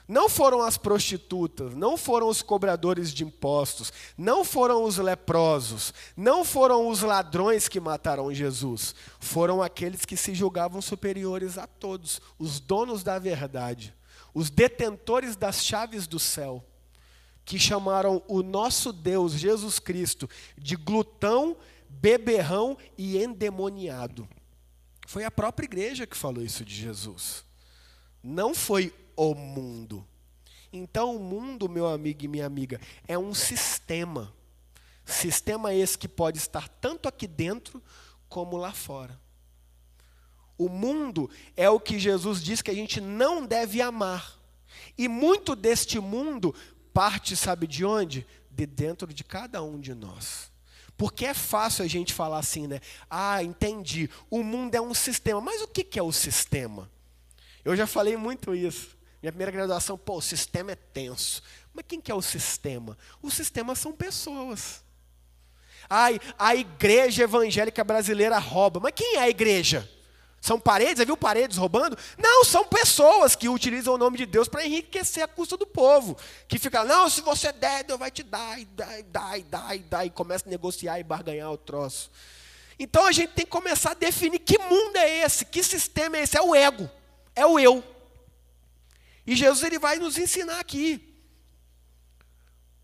[0.06, 6.44] Não foram as prostitutas, não foram os cobradores de impostos, não foram os leprosos, não
[6.44, 8.94] foram os ladrões que mataram Jesus.
[9.18, 13.92] Foram aqueles que se julgavam superiores a todos, os donos da verdade,
[14.32, 16.64] os detentores das chaves do céu,
[17.44, 21.56] que chamaram o nosso Deus, Jesus Cristo, de glutão,
[21.88, 24.28] beberrão e endemoniado.
[25.10, 27.44] Foi a própria igreja que falou isso de Jesus.
[28.22, 30.06] Não foi o mundo.
[30.72, 34.32] Então, o mundo, meu amigo e minha amiga, é um sistema.
[35.04, 37.82] Sistema esse que pode estar tanto aqui dentro
[38.28, 39.20] como lá fora.
[40.56, 44.38] O mundo é o que Jesus diz que a gente não deve amar.
[44.96, 46.54] E muito deste mundo
[46.94, 48.24] parte, sabe de onde?
[48.48, 50.49] De dentro de cada um de nós.
[51.00, 52.78] Porque é fácil a gente falar assim, né?
[53.08, 54.10] Ah, entendi.
[54.28, 55.40] O mundo é um sistema.
[55.40, 56.90] Mas o que é o sistema?
[57.64, 58.98] Eu já falei muito isso.
[59.22, 61.42] Minha primeira graduação, pô, o sistema é tenso.
[61.72, 62.98] Mas quem que é o sistema?
[63.22, 64.84] O sistema são pessoas.
[65.88, 68.78] Ai, a igreja evangélica brasileira rouba.
[68.78, 69.90] Mas quem é a igreja?
[70.40, 71.04] São paredes?
[71.04, 71.98] Viu paredes roubando?
[72.16, 76.16] Não, são pessoas que utilizam o nome de Deus para enriquecer a custa do povo.
[76.48, 79.42] Que fica, não, se você der, Deus vai te dar, e dá, e dá, e
[79.42, 82.10] dá, e dá, e começa a negociar e barganhar o troço.
[82.78, 86.22] Então a gente tem que começar a definir que mundo é esse, que sistema é
[86.22, 86.38] esse.
[86.38, 86.88] É o ego,
[87.36, 87.84] é o eu.
[89.26, 91.06] E Jesus ele vai nos ensinar aqui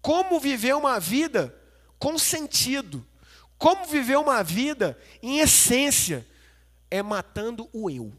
[0.03, 1.53] como viver uma vida
[1.99, 3.05] com sentido,
[3.57, 6.27] como viver uma vida em essência
[6.97, 8.13] é matando o eu,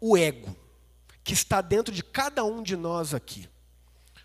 [0.00, 0.54] o ego,
[1.24, 3.48] que está dentro de cada um de nós aqui.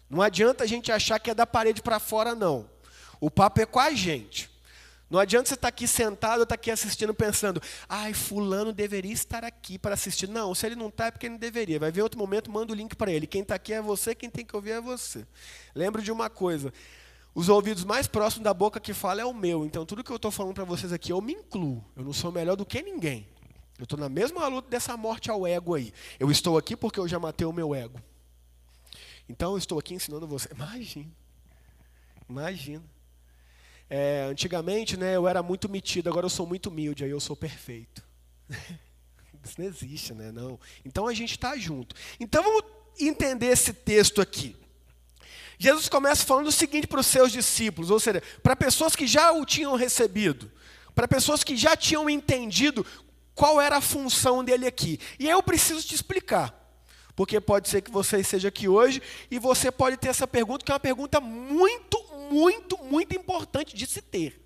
[0.10, 2.70] Não adianta a gente achar que é da parede para fora, não.
[3.20, 4.52] O papo é com a gente.
[5.10, 9.78] Não adianta você estar aqui sentado, estar aqui assistindo, pensando, ai, fulano deveria estar aqui
[9.78, 10.28] para assistir.
[10.28, 11.78] Não, se ele não está é porque ele não deveria.
[11.80, 13.28] Vai ver outro momento, manda o link para ele.
[13.28, 15.28] Quem está aqui é você, quem tem que ouvir é você.
[15.76, 16.74] Lembre de uma coisa,
[17.36, 19.66] os ouvidos mais próximos da boca que fala é o meu.
[19.66, 21.84] Então, tudo que eu estou falando para vocês aqui, eu me incluo.
[21.96, 23.28] Eu não sou melhor do que ninguém.
[23.82, 25.92] Eu estou na mesma luta dessa morte ao ego aí.
[26.20, 28.00] Eu estou aqui porque eu já matei o meu ego.
[29.28, 30.48] Então eu estou aqui ensinando você.
[30.54, 31.12] Imagina.
[32.30, 32.84] Imagina.
[33.90, 37.36] É, antigamente, né, eu era muito metido, agora eu sou muito humilde, aí eu sou
[37.36, 38.04] perfeito.
[39.44, 40.32] Isso não existe, né?
[40.32, 40.60] Não.
[40.86, 41.96] Então a gente está junto.
[42.20, 42.64] Então vamos
[43.00, 44.56] entender esse texto aqui.
[45.58, 49.32] Jesus começa falando o seguinte para os seus discípulos, ou seja, para pessoas que já
[49.32, 50.52] o tinham recebido,
[50.94, 52.86] para pessoas que já tinham entendido
[53.42, 55.00] qual era a função dele aqui.
[55.18, 56.54] E eu preciso te explicar.
[57.16, 60.72] Porque pode ser que você esteja aqui hoje e você pode ter essa pergunta, que
[60.72, 61.98] é uma pergunta muito,
[62.30, 64.40] muito, muito importante de se ter.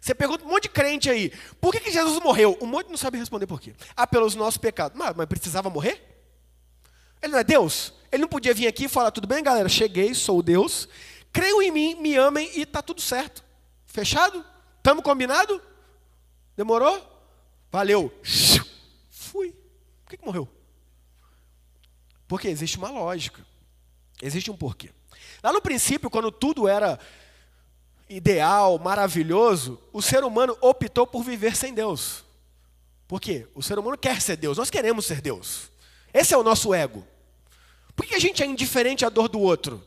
[0.00, 1.30] Você pergunta um monte de crente aí,
[1.60, 2.56] por que, que Jesus morreu?
[2.62, 3.74] Um monte não sabe responder por quê.
[3.94, 4.98] Ah, pelos nossos pecados.
[4.98, 6.02] Mas, mas precisava morrer?
[7.20, 7.92] Ele não é Deus?
[8.10, 10.88] Ele não podia vir aqui e falar, tudo bem, galera, cheguei, sou Deus,
[11.30, 13.44] creio em mim, me amem e está tudo certo.
[13.84, 14.42] Fechado?
[14.78, 15.60] Estamos combinado?
[16.56, 17.09] Demorou?
[17.70, 18.12] Valeu.
[19.10, 19.52] Fui.
[20.04, 20.48] Por que, que morreu?
[22.26, 23.44] Porque existe uma lógica.
[24.22, 24.90] Existe um porquê.
[25.42, 26.98] Lá no princípio, quando tudo era
[28.08, 32.24] ideal, maravilhoso, o ser humano optou por viver sem Deus.
[33.06, 33.46] Por quê?
[33.54, 35.70] O ser humano quer ser Deus, nós queremos ser Deus.
[36.12, 37.06] Esse é o nosso ego.
[37.94, 39.86] Por que a gente é indiferente à dor do outro?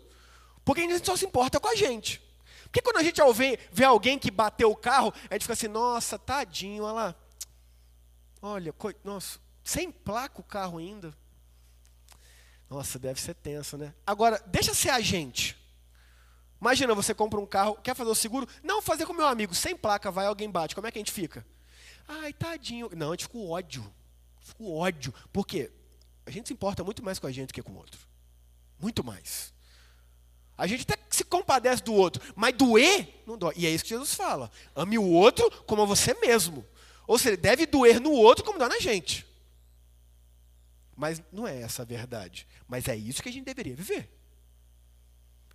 [0.64, 2.22] Porque a gente só se importa com a gente.
[2.64, 5.68] Porque quando a gente vê, vê alguém que bateu o carro, a gente fica assim,
[5.68, 7.16] nossa, tadinho, olha lá.
[8.46, 8.94] Olha, coi...
[9.06, 11.16] nossa, sem placa o carro ainda.
[12.70, 13.94] Nossa, deve ser tenso, né?
[14.06, 15.58] Agora, deixa ser a gente.
[16.60, 18.46] Imagina, você compra um carro, quer fazer o seguro?
[18.62, 20.76] Não, fazer com meu amigo, sem placa, vai alguém bate.
[20.76, 21.46] Como é que a gente fica?
[22.06, 22.89] Ai, tadinho.
[22.98, 23.89] Não, a gente ficou ódio.
[24.41, 25.14] Ficou ódio.
[25.32, 25.72] Por quê?
[26.26, 28.00] A gente se importa muito mais com a gente do que com o outro.
[28.78, 29.54] Muito mais.
[30.58, 33.54] A gente até se compadece do outro, mas doer não dói.
[33.56, 34.52] E é isso que Jesus fala.
[34.76, 36.66] Ame o outro como a você mesmo.
[37.08, 39.26] Ou seja, deve doer no outro como dá na gente.
[40.95, 42.47] Mas não é essa a verdade.
[42.68, 44.10] Mas é isso que a gente deveria viver.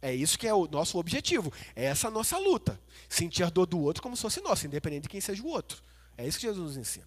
[0.01, 1.53] É isso que é o nosso objetivo.
[1.75, 2.81] É essa a nossa luta.
[3.09, 5.83] Sentir a dor do outro como se fosse nossa, independente de quem seja o outro.
[6.17, 7.07] É isso que Jesus nos ensina.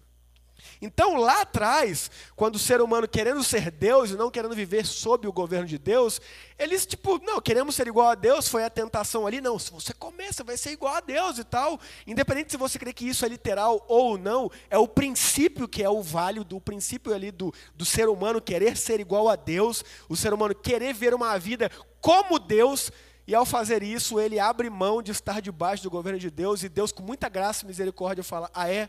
[0.80, 5.28] Então, lá atrás, quando o ser humano querendo ser Deus e não querendo viver sob
[5.28, 6.20] o governo de Deus,
[6.58, 9.40] eles, tipo, não, queremos ser igual a Deus, foi a tentação ali.
[9.40, 11.78] Não, se você começa, vai ser igual a Deus e tal.
[12.06, 15.88] Independente se você crê que isso é literal ou não, é o princípio que é
[15.88, 20.16] o válido, o princípio ali do, do ser humano querer ser igual a Deus, o
[20.16, 22.90] ser humano querer ver uma vida como Deus.
[23.26, 26.68] E ao fazer isso, ele abre mão de estar debaixo do governo de Deus, e
[26.68, 28.88] Deus, com muita graça e misericórdia, fala: Ah, é?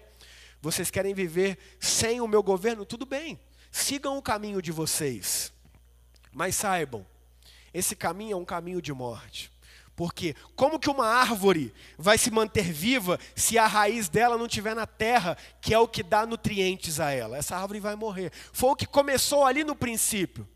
[0.64, 2.86] Vocês querem viver sem o meu governo?
[2.86, 3.38] Tudo bem,
[3.70, 5.52] sigam o caminho de vocês.
[6.32, 7.06] Mas saibam,
[7.74, 9.52] esse caminho é um caminho de morte.
[9.94, 14.74] Porque como que uma árvore vai se manter viva se a raiz dela não estiver
[14.74, 17.36] na terra, que é o que dá nutrientes a ela?
[17.36, 18.32] Essa árvore vai morrer.
[18.54, 20.48] Foi o que começou ali no princípio.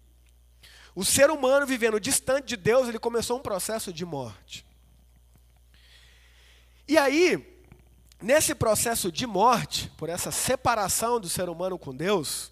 [0.95, 4.65] O ser humano vivendo distante de Deus, ele começou um processo de morte.
[6.87, 7.56] E aí,
[8.22, 12.51] Nesse processo de morte, por essa separação do ser humano com Deus,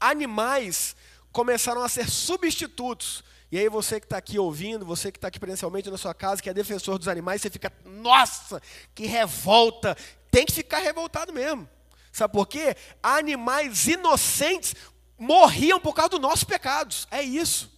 [0.00, 0.96] animais
[1.30, 3.22] começaram a ser substitutos.
[3.52, 6.40] E aí você que está aqui ouvindo, você que está aqui presencialmente na sua casa,
[6.40, 8.62] que é defensor dos animais, você fica, nossa,
[8.94, 9.94] que revolta.
[10.30, 11.68] Tem que ficar revoltado mesmo.
[12.10, 12.74] Sabe por quê?
[13.02, 14.74] Animais inocentes
[15.18, 17.06] morriam por causa dos nossos pecados.
[17.10, 17.70] É isso.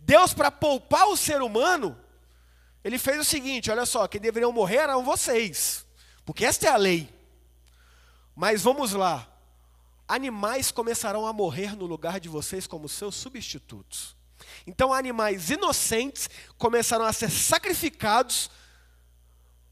[0.00, 1.96] Deus, para poupar o ser humano,
[2.82, 5.86] ele fez o seguinte: olha só, quem deveriam morrer eram vocês.
[6.24, 7.12] Porque esta é a lei.
[8.34, 9.26] Mas vamos lá.
[10.08, 14.16] Animais começarão a morrer no lugar de vocês como seus substitutos.
[14.66, 18.50] Então, animais inocentes começaram a ser sacrificados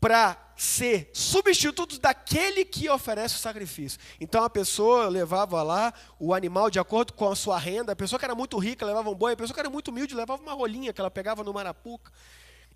[0.01, 3.99] para ser substitutos daquele que oferece o sacrifício.
[4.20, 7.92] Então a pessoa levava lá o animal de acordo com a sua renda.
[7.92, 10.14] A pessoa que era muito rica levava um boi, a pessoa que era muito humilde
[10.14, 12.12] levava uma rolinha que ela pegava no marapuca.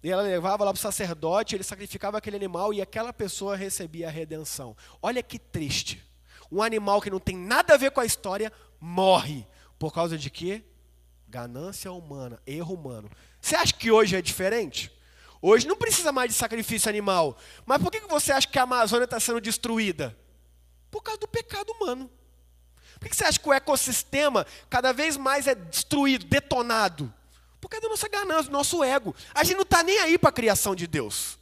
[0.03, 4.09] E ela levava lá para o sacerdote, ele sacrificava aquele animal e aquela pessoa recebia
[4.09, 4.77] a redenção.
[5.01, 6.03] Olha que triste.
[6.51, 9.47] Um animal que não tem nada a ver com a história morre.
[9.79, 10.65] Por causa de quê?
[11.29, 13.09] Ganância humana, erro humano.
[13.41, 14.93] Você acha que hoje é diferente?
[15.41, 17.39] Hoje não precisa mais de sacrifício animal.
[17.65, 20.17] Mas por que você acha que a Amazônia está sendo destruída?
[20.91, 22.11] Por causa do pecado humano.
[22.99, 27.13] Por que você acha que o ecossistema cada vez mais é destruído, detonado?
[27.63, 29.15] Por causa da nossa ganância, do nosso ego.
[29.33, 31.39] A gente não está nem aí para a criação de Deus.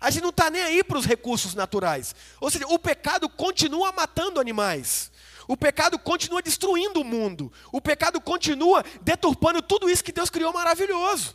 [0.00, 2.14] A gente não está nem aí para os recursos naturais.
[2.40, 5.10] Ou seja, o pecado continua matando animais.
[5.48, 7.52] O pecado continua destruindo o mundo.
[7.72, 11.34] O pecado continua deturpando tudo isso que Deus criou maravilhoso.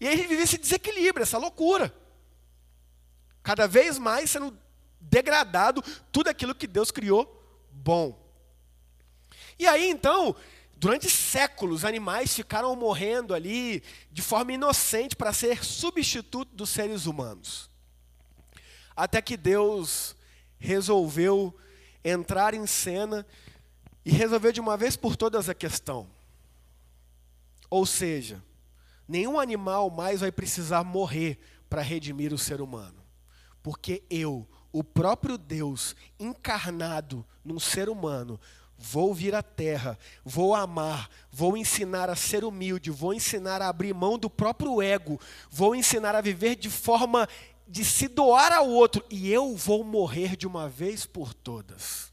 [0.00, 1.94] E aí a gente vive esse desequilíbrio, essa loucura.
[3.44, 4.58] Cada vez mais sendo
[5.00, 8.18] degradado tudo aquilo que Deus criou bom.
[9.56, 10.34] E aí então,
[10.80, 17.68] Durante séculos, animais ficaram morrendo ali de forma inocente para ser substituto dos seres humanos.
[18.94, 20.14] Até que Deus
[20.56, 21.52] resolveu
[22.04, 23.26] entrar em cena
[24.04, 26.08] e resolveu de uma vez por todas a questão.
[27.68, 28.40] Ou seja,
[29.08, 33.02] nenhum animal mais vai precisar morrer para redimir o ser humano.
[33.64, 38.40] Porque eu, o próprio Deus encarnado num ser humano,
[38.78, 43.92] Vou vir à terra, vou amar, vou ensinar a ser humilde, vou ensinar a abrir
[43.92, 45.20] mão do próprio ego,
[45.50, 47.28] vou ensinar a viver de forma
[47.66, 52.12] de se doar ao outro, e eu vou morrer de uma vez por todas.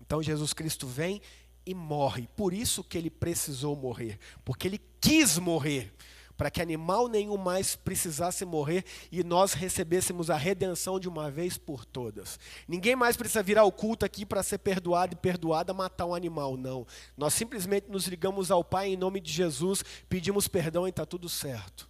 [0.00, 1.20] Então Jesus Cristo vem
[1.66, 5.92] e morre, por isso que ele precisou morrer, porque ele quis morrer
[6.40, 8.82] para que animal nenhum mais precisasse morrer
[9.12, 12.40] e nós recebêssemos a redenção de uma vez por todas.
[12.66, 16.56] Ninguém mais precisa vir ao culto aqui para ser perdoado e perdoada matar um animal,
[16.56, 16.86] não.
[17.14, 21.28] Nós simplesmente nos ligamos ao Pai em nome de Jesus, pedimos perdão e está tudo
[21.28, 21.86] certo.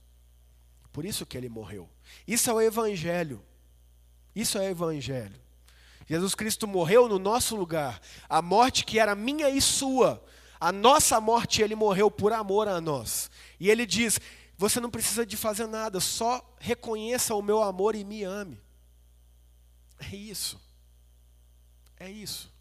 [0.93, 1.89] Por isso que ele morreu.
[2.27, 3.41] Isso é o Evangelho.
[4.35, 5.41] Isso é o Evangelho.
[6.09, 8.01] Jesus Cristo morreu no nosso lugar.
[8.29, 10.21] A morte que era minha e sua.
[10.61, 13.31] A nossa morte, ele morreu por amor a nós.
[13.59, 14.21] E ele diz:
[14.61, 18.61] você não precisa de fazer nada, só reconheça o meu amor e me ame.
[19.99, 20.61] É isso.
[21.99, 22.53] É isso.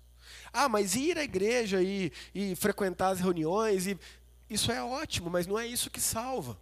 [0.54, 4.00] Ah, mas ir à igreja e, e frequentar as reuniões, e,
[4.50, 6.58] isso é ótimo, mas não é isso que salva.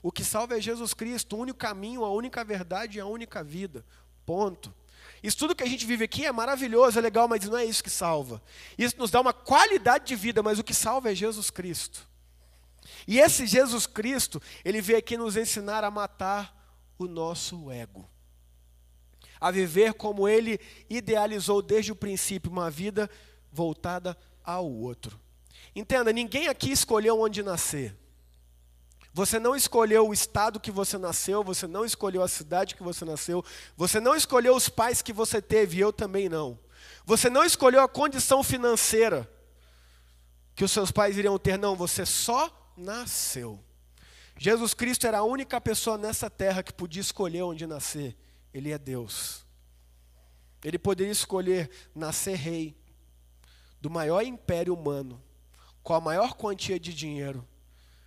[0.00, 3.42] O que salva é Jesus Cristo, o único caminho, a única verdade e a única
[3.42, 3.84] vida.
[4.24, 4.72] Ponto.
[5.20, 7.82] Isso tudo que a gente vive aqui é maravilhoso, é legal, mas não é isso
[7.82, 8.40] que salva.
[8.78, 12.06] Isso nos dá uma qualidade de vida, mas o que salva é Jesus Cristo.
[13.06, 16.54] E esse Jesus Cristo, ele veio aqui nos ensinar a matar
[16.98, 18.08] o nosso ego.
[19.40, 20.60] A viver como ele
[20.90, 23.08] idealizou desde o princípio, uma vida
[23.52, 25.18] voltada ao outro.
[25.74, 27.96] Entenda, ninguém aqui escolheu onde nascer.
[29.12, 33.04] Você não escolheu o estado que você nasceu, você não escolheu a cidade que você
[33.04, 33.44] nasceu,
[33.76, 36.58] você não escolheu os pais que você teve, eu também não.
[37.04, 39.28] Você não escolheu a condição financeira
[40.54, 43.62] que os seus pais iriam ter, não, você só nasceu.
[44.36, 48.16] Jesus Cristo era a única pessoa nessa terra que podia escolher onde nascer.
[48.54, 49.44] Ele é Deus.
[50.64, 52.76] Ele poderia escolher nascer rei
[53.80, 55.22] do maior império humano,
[55.82, 57.46] com a maior quantia de dinheiro,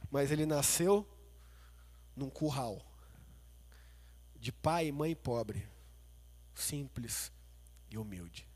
[0.10, 1.08] mas ele nasceu
[2.16, 2.82] num curral,
[4.36, 5.68] de pai e mãe pobre,
[6.54, 7.32] simples
[7.90, 8.48] e humilde.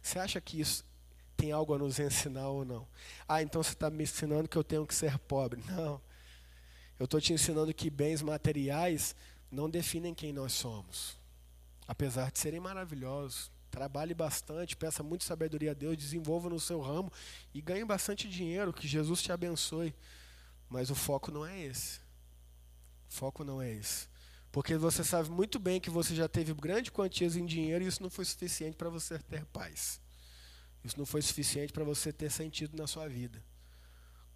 [0.00, 0.84] Você acha que isso
[1.38, 2.86] tem algo a nos ensinar ou não?
[3.26, 5.62] Ah, então você está me ensinando que eu tenho que ser pobre.
[5.70, 6.00] Não.
[6.98, 9.14] Eu estou te ensinando que bens materiais
[9.52, 11.16] não definem quem nós somos.
[11.86, 13.52] Apesar de serem maravilhosos.
[13.70, 17.12] Trabalhe bastante, peça muito sabedoria a Deus, desenvolva no seu ramo
[17.54, 19.94] e ganhe bastante dinheiro, que Jesus te abençoe.
[20.68, 22.00] Mas o foco não é esse.
[23.08, 24.08] O foco não é esse.
[24.50, 28.02] Porque você sabe muito bem que você já teve grande quantias em dinheiro e isso
[28.02, 30.00] não foi suficiente para você ter paz.
[30.88, 33.44] Isso não foi suficiente para você ter sentido na sua vida.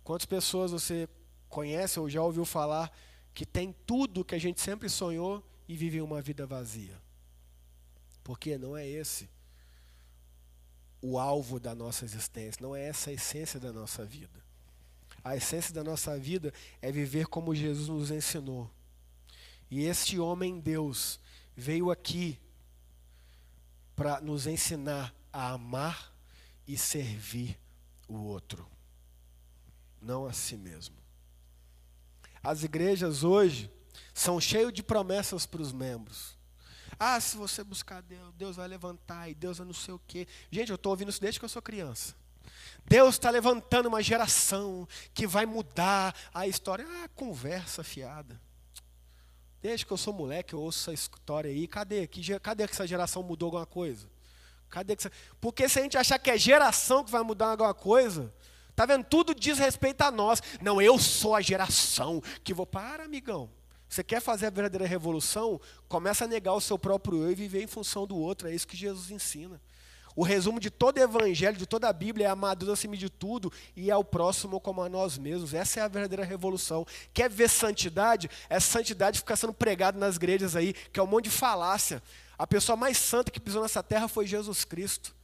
[0.05, 1.09] Quantas pessoas você
[1.48, 2.92] conhece ou já ouviu falar
[3.32, 7.00] que tem tudo que a gente sempre sonhou e vive uma vida vazia.
[8.22, 9.30] Porque não é esse
[11.00, 14.44] o alvo da nossa existência, não é essa a essência da nossa vida.
[15.24, 18.70] A essência da nossa vida é viver como Jesus nos ensinou.
[19.70, 21.18] E este homem Deus
[21.57, 22.38] veio aqui
[23.96, 26.11] para nos ensinar a amar
[26.66, 27.58] e servir
[28.08, 28.68] o outro,
[30.00, 30.96] não a si mesmo.
[32.42, 33.70] As igrejas hoje
[34.12, 36.36] são cheias de promessas para os membros.
[36.98, 40.26] Ah, se você buscar Deus, Deus vai levantar e Deus é não sei o quê.
[40.50, 42.14] Gente, eu estou ouvindo isso desde que eu sou criança.
[42.84, 46.86] Deus está levantando uma geração que vai mudar a história.
[46.88, 48.40] Ah, conversa fiada.
[49.60, 51.66] Desde que eu sou moleque, eu ouço essa história aí.
[51.68, 52.06] Cadê?
[52.06, 54.10] Que, cadê que essa geração mudou alguma coisa?
[54.73, 55.09] Cadê que
[55.39, 58.33] Porque se a gente achar que é geração que vai mudar alguma coisa,
[58.75, 59.05] Tá vendo?
[59.05, 60.43] Tudo diz respeito a nós.
[60.62, 62.66] Não, eu sou a geração que vou.
[62.66, 63.51] Para, amigão.
[63.87, 65.61] Você quer fazer a verdadeira revolução?
[65.89, 68.49] Começa a negar o seu próprio eu e viver em função do outro.
[68.49, 69.61] É isso que Jesus ensina.
[70.16, 73.53] O resumo de todo evangelho, de toda a Bíblia, é amar Deus acima de tudo
[73.77, 75.53] e ao próximo como a nós mesmos.
[75.53, 76.87] Essa é a verdadeira revolução.
[77.12, 78.31] Quer ver santidade?
[78.49, 82.03] Essa santidade fica sendo pregada nas igrejas aí, que é um monte de falácia.
[82.39, 85.14] A pessoa mais santa que pisou nessa terra foi Jesus Cristo.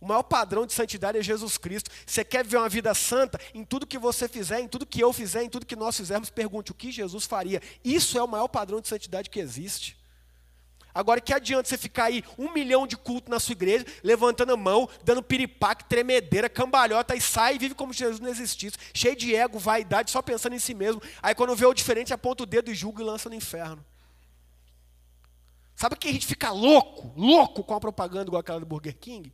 [0.00, 1.90] O maior padrão de santidade é Jesus Cristo.
[2.06, 3.38] Você quer viver uma vida santa?
[3.52, 6.30] Em tudo que você fizer, em tudo que eu fizer, em tudo que nós fizermos,
[6.30, 7.60] pergunte o que Jesus faria.
[7.84, 10.00] Isso é o maior padrão de santidade que existe.
[10.92, 14.56] Agora, que adianta você ficar aí um milhão de culto na sua igreja, levantando a
[14.56, 19.14] mão, dando piripaque, tremedeira, cambalhota, e sai e vive como se Jesus não existisse, cheio
[19.14, 21.00] de ego, vaidade, só pensando em si mesmo.
[21.22, 23.84] Aí quando vê o diferente, aponta o dedo e julga e lança no inferno.
[25.80, 29.32] Sabe que a gente fica louco, louco com a propaganda igual aquela do Burger King?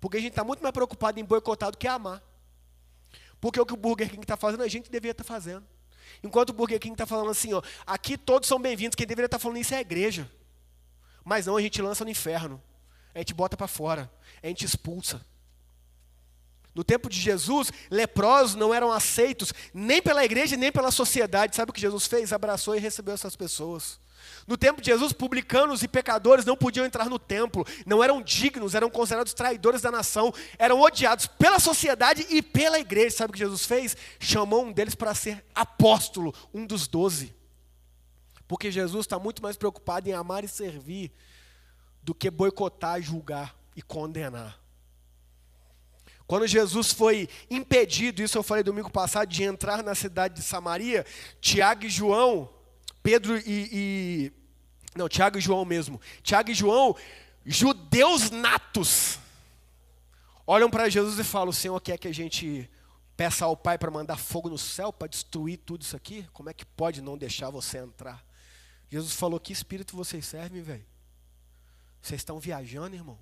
[0.00, 2.22] Porque a gente está muito mais preocupado em boicotar do que amar.
[3.38, 5.62] Porque o que o Burger King está fazendo, a gente deveria estar tá fazendo.
[6.22, 9.36] Enquanto o Burger King está falando assim, ó, aqui todos são bem-vindos, quem deveria estar
[9.36, 10.26] tá falando isso é a igreja.
[11.22, 12.62] Mas não, a gente lança no inferno.
[13.14, 14.10] A gente bota para fora.
[14.42, 15.20] A gente expulsa.
[16.74, 21.54] No tempo de Jesus, leprosos não eram aceitos nem pela igreja nem pela sociedade.
[21.54, 22.32] Sabe o que Jesus fez?
[22.32, 24.02] Abraçou e recebeu essas pessoas.
[24.46, 28.74] No tempo de Jesus, publicanos e pecadores não podiam entrar no templo, não eram dignos,
[28.74, 33.16] eram considerados traidores da nação, eram odiados pela sociedade e pela igreja.
[33.16, 33.96] Sabe o que Jesus fez?
[34.18, 37.34] Chamou um deles para ser apóstolo, um dos doze.
[38.46, 41.12] Porque Jesus está muito mais preocupado em amar e servir
[42.02, 44.60] do que boicotar, julgar e condenar.
[46.26, 51.04] Quando Jesus foi impedido, isso eu falei domingo passado, de entrar na cidade de Samaria,
[51.40, 52.50] Tiago e João
[53.04, 54.32] Pedro e, e.
[54.96, 56.00] Não, Tiago e João mesmo.
[56.22, 56.96] Tiago e João,
[57.44, 59.18] judeus natos,
[60.46, 62.68] olham para Jesus e falam: O Senhor quer que a gente
[63.14, 66.26] peça ao Pai para mandar fogo no céu para destruir tudo isso aqui?
[66.32, 68.24] Como é que pode não deixar você entrar?
[68.88, 70.86] Jesus falou: Que espírito vocês servem, velho?
[72.00, 73.18] Vocês estão viajando, irmão?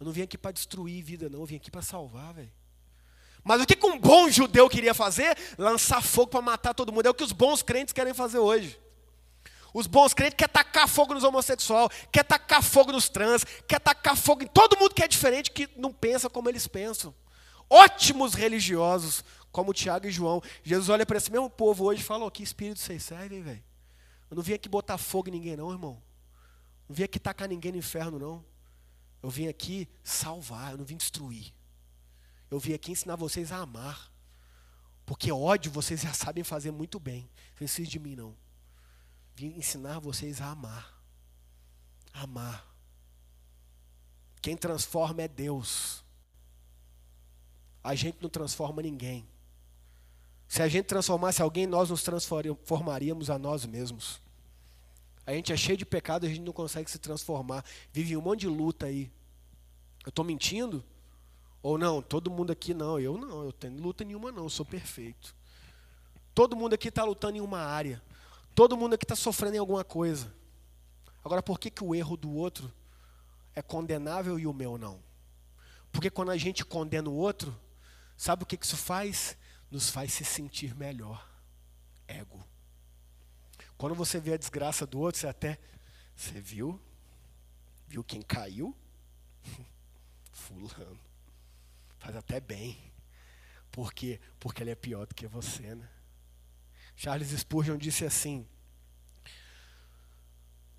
[0.00, 1.38] Eu não vim aqui para destruir vida, não.
[1.38, 2.50] Eu vim aqui para salvar, velho.
[3.44, 5.36] Mas o que, um bom judeu queria fazer?
[5.58, 7.06] Lançar fogo para matar todo mundo.
[7.06, 8.78] É o que os bons crentes querem fazer hoje.
[9.74, 14.16] Os bons crentes querem tacar fogo nos homossexuais, quer tacar fogo nos trans, quer tacar
[14.16, 17.14] fogo em todo mundo que é diferente, que não pensa como eles pensam.
[17.70, 20.42] Ótimos religiosos, como Tiago e João.
[20.62, 23.64] Jesus olha para esse mesmo povo hoje e fala: oh, que espírito vocês servem, velho?
[24.30, 26.02] Eu não vim aqui botar fogo em ninguém, não, irmão.
[26.88, 28.44] Não vim aqui tacar ninguém no inferno, não.
[29.22, 31.52] Eu vim aqui salvar, eu não vim destruir.
[32.52, 34.12] Eu vim aqui ensinar vocês a amar.
[35.06, 37.22] Porque ódio vocês já sabem fazer muito bem.
[37.22, 38.36] Não precisa de mim, não.
[39.34, 41.02] Vim ensinar vocês a amar.
[42.12, 42.66] Amar.
[44.42, 46.04] Quem transforma é Deus.
[47.82, 49.26] A gente não transforma ninguém.
[50.46, 54.20] Se a gente transformasse alguém, nós nos transformaríamos a nós mesmos.
[55.24, 57.64] A gente é cheio de pecado, a gente não consegue se transformar.
[57.94, 59.10] Vive um monte de luta aí.
[60.04, 60.84] Eu estou mentindo?
[61.62, 64.66] Ou não, todo mundo aqui não, eu não, eu tenho luta nenhuma não, eu sou
[64.66, 65.34] perfeito.
[66.34, 68.02] Todo mundo aqui está lutando em uma área.
[68.54, 70.34] Todo mundo aqui está sofrendo em alguma coisa.
[71.24, 72.72] Agora, por que, que o erro do outro
[73.54, 75.00] é condenável e o meu não?
[75.92, 77.56] Porque quando a gente condena o outro,
[78.16, 79.36] sabe o que, que isso faz?
[79.70, 81.28] Nos faz se sentir melhor.
[82.08, 82.44] Ego.
[83.76, 85.58] Quando você vê a desgraça do outro, você até.
[86.16, 86.80] Você viu?
[87.86, 88.74] Viu quem caiu?
[90.32, 91.11] Fulano.
[92.02, 92.76] Faz até bem.
[93.70, 94.20] Por quê?
[94.40, 95.88] Porque ele é pior do que você, né?
[96.96, 98.44] Charles Spurgeon disse assim: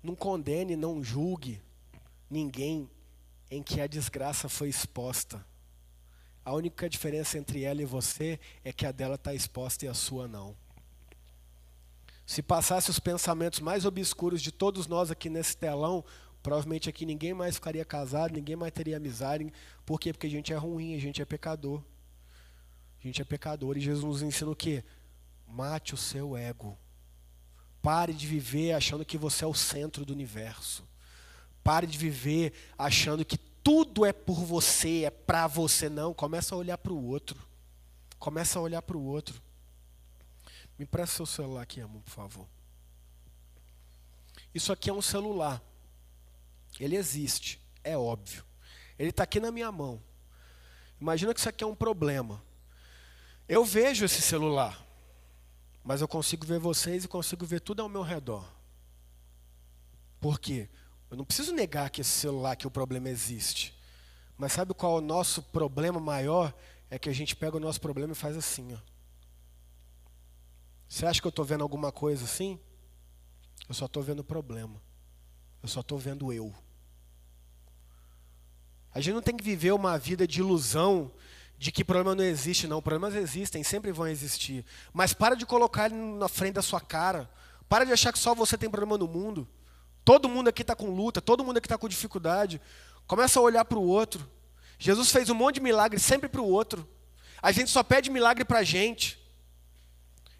[0.02, 1.62] Não condene, não julgue
[2.28, 2.90] ninguém
[3.50, 5.42] em que a desgraça foi exposta.
[6.44, 9.94] A única diferença entre ela e você é que a dela está exposta e a
[9.94, 10.54] sua não.
[12.26, 16.04] Se passasse os pensamentos mais obscuros de todos nós aqui nesse telão,
[16.44, 19.50] provavelmente aqui ninguém mais ficaria casado, ninguém mais teria amizade.
[19.86, 20.12] Por quê?
[20.12, 21.82] Porque a gente é ruim, a gente é pecador.
[23.00, 23.78] A gente é pecador.
[23.78, 24.84] E Jesus nos ensina o quê?
[25.48, 26.78] Mate o seu ego.
[27.80, 30.86] Pare de viver achando que você é o centro do universo.
[31.62, 35.88] Pare de viver achando que tudo é por você, é para você.
[35.88, 37.40] Não, começa a olhar para o outro.
[38.18, 39.40] Começa a olhar para o outro.
[40.78, 42.46] Me empresta seu celular aqui, amor, por favor.
[44.54, 45.62] Isso aqui é um celular.
[46.78, 48.44] Ele existe, é óbvio.
[48.98, 50.02] Ele está aqui na minha mão.
[51.00, 52.42] Imagina que isso aqui é um problema.
[53.48, 54.84] Eu vejo esse celular,
[55.82, 58.50] mas eu consigo ver vocês e consigo ver tudo ao meu redor.
[60.20, 60.68] Por quê?
[61.10, 63.76] Eu não preciso negar que esse celular, que o problema existe.
[64.36, 66.54] Mas sabe qual é o nosso problema maior?
[66.90, 68.78] É que a gente pega o nosso problema e faz assim, ó.
[70.88, 72.58] Você acha que eu estou vendo alguma coisa assim?
[73.68, 74.80] Eu só estou vendo o problema.
[75.62, 76.54] Eu só estou vendo eu.
[78.94, 81.10] A gente não tem que viver uma vida de ilusão
[81.58, 82.80] de que problema não existe, não.
[82.80, 84.64] Problemas existem, sempre vão existir.
[84.92, 87.28] Mas para de colocar ele na frente da sua cara.
[87.68, 89.48] Para de achar que só você tem problema no mundo.
[90.04, 92.60] Todo mundo aqui está com luta, todo mundo aqui está com dificuldade.
[93.06, 94.30] Começa a olhar para o outro.
[94.78, 96.88] Jesus fez um monte de milagre sempre para o outro.
[97.42, 99.18] A gente só pede milagre para a gente.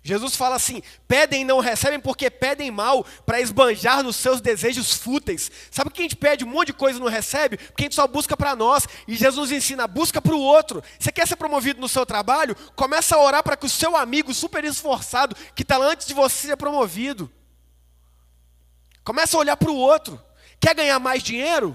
[0.06, 4.92] Jesus fala assim: pedem e não recebem porque pedem mal para esbanjar nos seus desejos
[4.92, 5.50] fúteis.
[5.70, 7.56] Sabe que a gente pede um monte de coisa e não recebe?
[7.56, 8.86] Porque a gente só busca para nós.
[9.08, 10.82] E Jesus ensina: busca para o outro.
[10.98, 12.54] Você quer ser promovido no seu trabalho?
[12.76, 16.12] Começa a orar para que o seu amigo super esforçado, que está lá antes de
[16.12, 17.32] você, seja promovido.
[19.02, 20.20] Começa a olhar para o outro.
[20.60, 21.74] Quer ganhar mais dinheiro?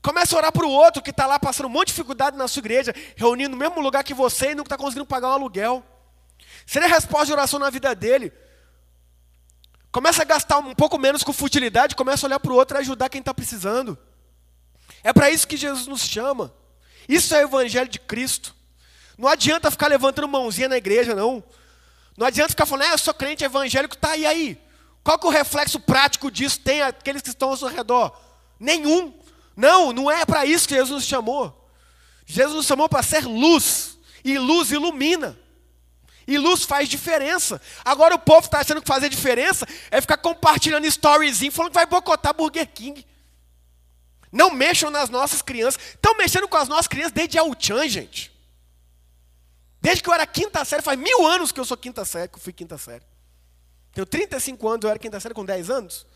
[0.00, 2.48] Começa a orar para o outro que está lá passando um monte de dificuldade na
[2.48, 5.84] sua igreja, reunindo no mesmo lugar que você e não está conseguindo pagar um aluguel.
[6.66, 8.32] Seria resposta de oração na vida dele.
[9.92, 12.80] Começa a gastar um pouco menos com futilidade, começa a olhar para o outro e
[12.80, 13.96] ajudar quem está precisando.
[15.02, 16.52] É para isso que Jesus nos chama.
[17.08, 18.54] Isso é o evangelho de Cristo.
[19.16, 21.42] Não adianta ficar levantando mãozinha na igreja, não.
[22.16, 24.60] Não adianta ficar falando, ah, eu sou crente evangélico, tá, e aí?
[25.04, 28.18] Qual que é o reflexo prático disso tem aqueles que estão ao seu redor?
[28.58, 29.14] Nenhum.
[29.56, 31.70] Não, não é para isso que Jesus nos chamou.
[32.26, 33.98] Jesus nos chamou para ser luz.
[34.24, 35.38] E luz ilumina.
[36.26, 37.60] E luz faz diferença.
[37.84, 41.86] Agora o povo está achando que fazer diferença é ficar compartilhando storyzinho, falando que vai
[41.86, 43.06] boicotar Burger King.
[44.32, 45.80] Não mexam nas nossas crianças.
[45.94, 48.32] Estão mexendo com as nossas crianças desde a Uchan, gente.
[49.80, 52.36] Desde que eu era quinta série, faz mil anos que eu sou quinta série, que
[52.36, 53.04] eu fui quinta série.
[53.92, 56.06] Tenho 35 anos, eu era quinta série com 10 anos.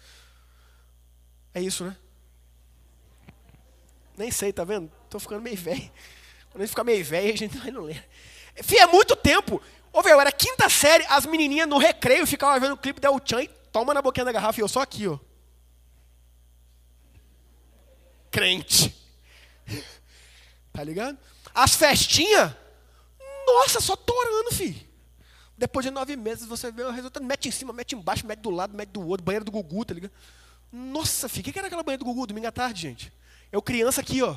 [1.55, 1.97] É isso, né?
[4.17, 4.91] Nem sei, tá vendo?
[5.05, 5.91] Estou ficando meio velho.
[6.51, 8.05] Quando a gente fica meio velho, a gente não lembra.
[8.63, 9.63] Fih, é muito tempo.
[9.93, 13.43] Ô, velho, era quinta série, as menininhas no recreio ficavam vendo o clipe da Uchan
[13.43, 15.19] e toma na boquinha da garrafa e eu só aqui, ó.
[18.31, 18.95] Crente.
[20.73, 21.19] Tá ligado?
[21.53, 22.55] As festinhas,
[23.47, 24.89] nossa, só torando, filho.
[25.59, 28.51] Depois de nove meses você vê o resultado, mete em cima, mete embaixo, mete do
[28.51, 30.13] lado, mete do outro, banheiro do Gugu, tá ligado?
[30.73, 33.13] Nossa, filho, o que era aquela banheira do Gugu domingo à tarde, gente?
[33.51, 34.37] Eu criança aqui, ó.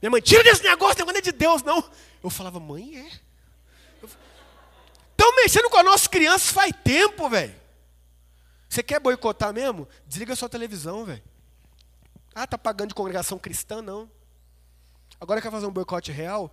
[0.00, 1.82] Minha mãe, tira desse negócio, negócio não é de Deus, não.
[2.22, 3.10] Eu falava, mãe, é.
[5.24, 7.54] Estão mexendo com as nossas crianças faz tempo, velho.
[8.68, 9.88] Você quer boicotar mesmo?
[10.06, 11.22] Desliga sua televisão, velho.
[12.34, 13.80] Ah, tá pagando de congregação cristã?
[13.80, 14.10] Não.
[15.18, 16.52] Agora quer fazer um boicote real?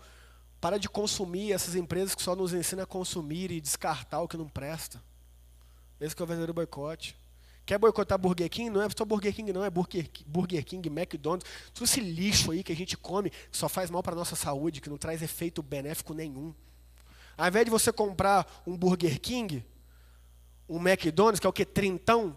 [0.61, 4.37] Para de consumir essas empresas que só nos ensinam a consumir e descartar o que
[4.37, 5.03] não presta.
[5.99, 7.17] Esse que é o verdadeiro boicote.
[7.65, 8.69] Quer boicotar Burger King?
[8.69, 9.65] Não é só Burger King, não.
[9.65, 11.45] É Burger, Burger King, McDonald's.
[11.73, 14.37] Tudo esse lixo aí que a gente come, que só faz mal para a nossa
[14.37, 16.55] saúde, que não traz efeito benéfico nenhum.
[17.37, 19.65] Ao invés de você comprar um Burger King,
[20.67, 21.65] um McDonald's, que é o que?
[21.65, 22.35] Trintão,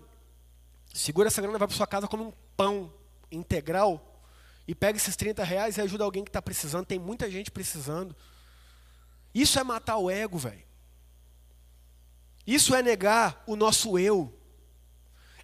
[0.93, 2.93] segura essa grana, vai para sua casa, come um pão
[3.31, 4.23] integral
[4.67, 6.87] e pega esses 30 reais e ajuda alguém que está precisando.
[6.87, 8.17] Tem muita gente precisando.
[9.35, 10.63] Isso é matar o ego, velho.
[12.47, 14.33] Isso é negar o nosso eu.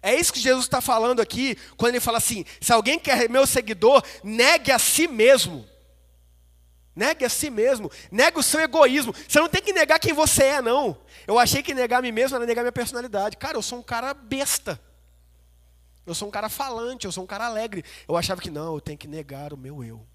[0.01, 3.45] É isso que Jesus está falando aqui, quando ele fala assim: se alguém quer meu
[3.45, 5.67] seguidor, negue a si mesmo.
[6.95, 9.13] Negue a si mesmo, negue o seu egoísmo.
[9.13, 10.97] Você não tem que negar quem você é, não.
[11.25, 13.37] Eu achei que negar a mim mesmo era negar minha personalidade.
[13.37, 14.79] Cara, eu sou um cara besta.
[16.05, 17.85] Eu sou um cara falante, eu sou um cara alegre.
[18.07, 20.05] Eu achava que não, eu tenho que negar o meu eu.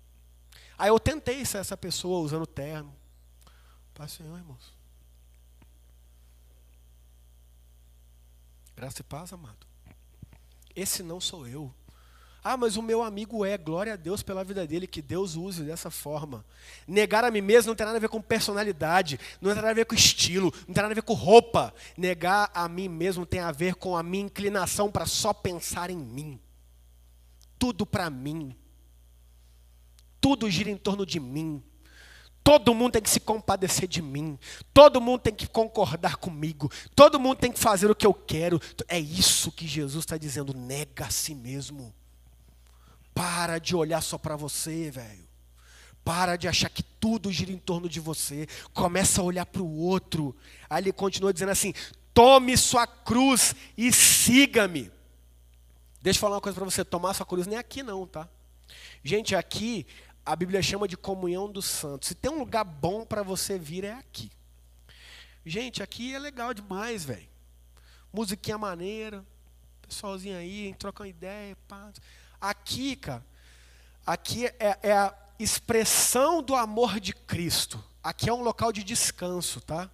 [0.76, 2.94] Aí eu tentei ser essa pessoa usando terno.
[3.94, 4.74] Pai Senhor, irmãos.
[8.76, 9.66] Graça e paz, amado.
[10.74, 11.74] Esse não sou eu.
[12.48, 15.64] Ah, mas o meu amigo é, glória a Deus pela vida dele, que Deus use
[15.64, 16.44] dessa forma.
[16.86, 19.74] Negar a mim mesmo não tem nada a ver com personalidade, não tem nada a
[19.74, 21.74] ver com estilo, não tem nada a ver com roupa.
[21.96, 25.96] Negar a mim mesmo tem a ver com a minha inclinação para só pensar em
[25.96, 26.38] mim.
[27.58, 28.54] Tudo para mim.
[30.20, 31.60] Tudo gira em torno de mim.
[32.44, 34.38] Todo mundo tem que se compadecer de mim.
[34.72, 36.70] Todo mundo tem que concordar comigo.
[36.94, 38.60] Todo mundo tem que fazer o que eu quero.
[38.86, 40.54] É isso que Jesus está dizendo.
[40.54, 41.92] Nega a si mesmo.
[43.16, 45.26] Para de olhar só para você, velho.
[46.04, 48.46] Para de achar que tudo gira em torno de você.
[48.74, 50.36] Começa a olhar para o outro.
[50.68, 51.72] Aí ele continua dizendo assim:
[52.12, 54.92] tome sua cruz e siga-me.
[56.02, 58.28] Deixa eu falar uma coisa para você: tomar sua cruz nem aqui não, tá?
[59.02, 59.86] Gente, aqui
[60.22, 62.08] a Bíblia chama de comunhão dos santos.
[62.08, 64.30] Se tem um lugar bom para você vir, é aqui.
[65.42, 67.26] Gente, aqui é legal demais, velho.
[68.12, 69.24] Musiquinha maneira,
[69.88, 71.90] pessoalzinho aí, troca uma ideia, pá.
[72.40, 73.24] Aqui, cara,
[74.04, 77.82] aqui é, é a expressão do amor de Cristo.
[78.02, 79.90] Aqui é um local de descanso, tá?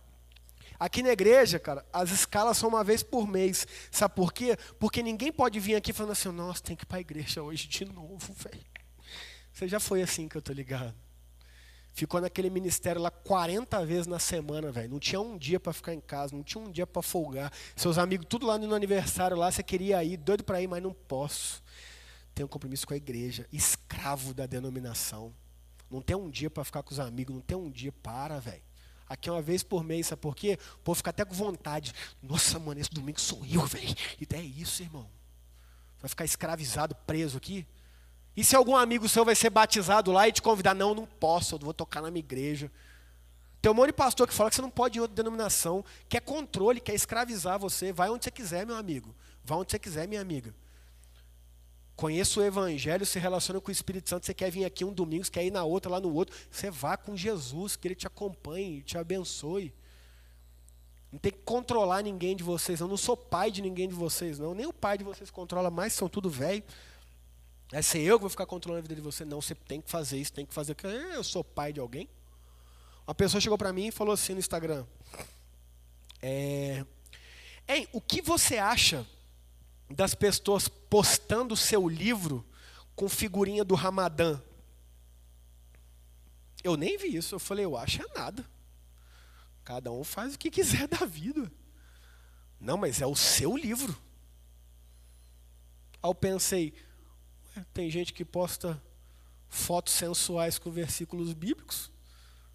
[0.78, 3.66] Aqui na igreja, cara, as escalas são uma vez por mês.
[3.90, 4.56] Sabe por quê?
[4.78, 7.68] Porque ninguém pode vir aqui falando assim, nossa, tem que ir para a igreja hoje
[7.68, 8.64] de novo, velho.
[9.52, 10.94] Você já foi assim que eu tô ligado.
[11.94, 14.90] Ficou naquele ministério lá 40 vezes na semana, velho.
[14.90, 17.52] Não tinha um dia para ficar em casa, não tinha um dia para folgar.
[17.76, 20.92] Seus amigos tudo lá no aniversário lá, você queria ir, doido para ir, mas não
[20.92, 21.61] posso
[22.34, 25.34] tem um compromisso com a igreja, escravo da denominação.
[25.90, 28.62] Não tem um dia para ficar com os amigos, não tem um dia para, velho.
[29.08, 30.58] Aqui é uma vez por mês, sabe por quê?
[30.76, 31.92] O povo fica até com vontade.
[32.22, 33.94] Nossa, mano, esse domingo sou eu, velho.
[34.18, 35.06] E é isso, irmão.
[36.00, 37.66] Vai ficar escravizado, preso aqui?
[38.34, 40.74] E se algum amigo seu vai ser batizado lá e te convidar?
[40.74, 42.72] Não, não posso, eu vou tocar na minha igreja.
[43.60, 45.84] Tem um monte de pastor que fala que você não pode ir em outra denominação,
[46.08, 47.92] quer controle, quer escravizar você.
[47.92, 49.14] Vai onde você quiser, meu amigo.
[49.44, 50.54] Vai onde você quiser, minha amiga.
[52.02, 54.26] Conheça o Evangelho, se relaciona com o Espírito Santo.
[54.26, 56.36] Você quer vir aqui um domingo, você quer ir na outra, lá no outro.
[56.50, 59.72] Você vá com Jesus, que Ele te acompanhe, te abençoe.
[61.12, 62.80] Não tem que controlar ninguém de vocês.
[62.80, 64.52] Eu não sou pai de ninguém de vocês, não.
[64.52, 66.64] Nem o pai de vocês controla mais, são tudo velho.
[67.70, 69.24] É ser eu que vou ficar controlando a vida de você.
[69.24, 70.92] Não, você tem que fazer isso, tem que fazer aquilo.
[70.92, 72.08] Eu sou pai de alguém.
[73.06, 74.84] Uma pessoa chegou para mim e falou assim no Instagram:
[76.20, 76.84] é,
[77.68, 79.06] Ei, o que você acha
[79.92, 82.44] das pessoas postando seu livro
[82.94, 84.40] com figurinha do Ramadã.
[86.62, 87.34] Eu nem vi isso.
[87.34, 88.44] Eu falei, eu acho é nada.
[89.64, 91.50] Cada um faz o que quiser da vida.
[92.60, 93.96] Não, mas é o seu livro.
[96.02, 96.72] Aí eu pensei,
[97.72, 98.80] tem gente que posta
[99.48, 101.90] fotos sensuais com versículos bíblicos.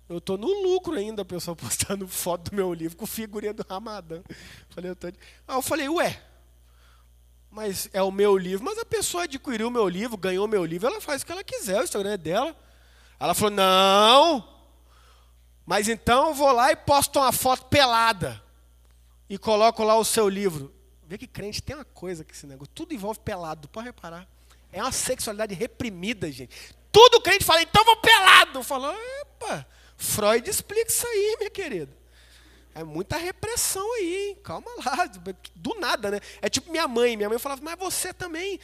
[0.10, 3.66] Eu estou no lucro ainda, a pessoa postando foto do meu livro com figurinha do
[3.68, 4.22] Ramadã.
[4.70, 5.08] Falei, eu tô...
[5.08, 5.14] Aí
[5.50, 6.22] eu falei, ué,
[7.50, 8.66] mas é o meu livro.
[8.66, 11.32] Mas a pessoa adquiriu o meu livro, ganhou o meu livro, ela faz o que
[11.32, 12.56] ela quiser, o Instagram é dela.
[13.20, 14.48] Ela falou: não,
[15.66, 18.42] mas então eu vou lá e posto uma foto pelada
[19.30, 20.74] e coloco lá o seu livro.
[21.06, 24.28] Vê que crente tem uma coisa que esse negócio, tudo envolve pelado, pode reparar.
[24.72, 26.56] É uma sexualidade reprimida, gente.
[26.92, 28.62] Tudo crente fala, então vou pelado.
[28.64, 29.66] Fala, epa,
[29.98, 31.97] Freud explica isso aí, minha querida.
[32.78, 34.38] É muita repressão aí, hein?
[34.44, 35.10] Calma lá.
[35.56, 36.20] Do nada, né?
[36.40, 37.18] É tipo minha mãe.
[37.18, 38.60] Minha mãe falava, mas você também.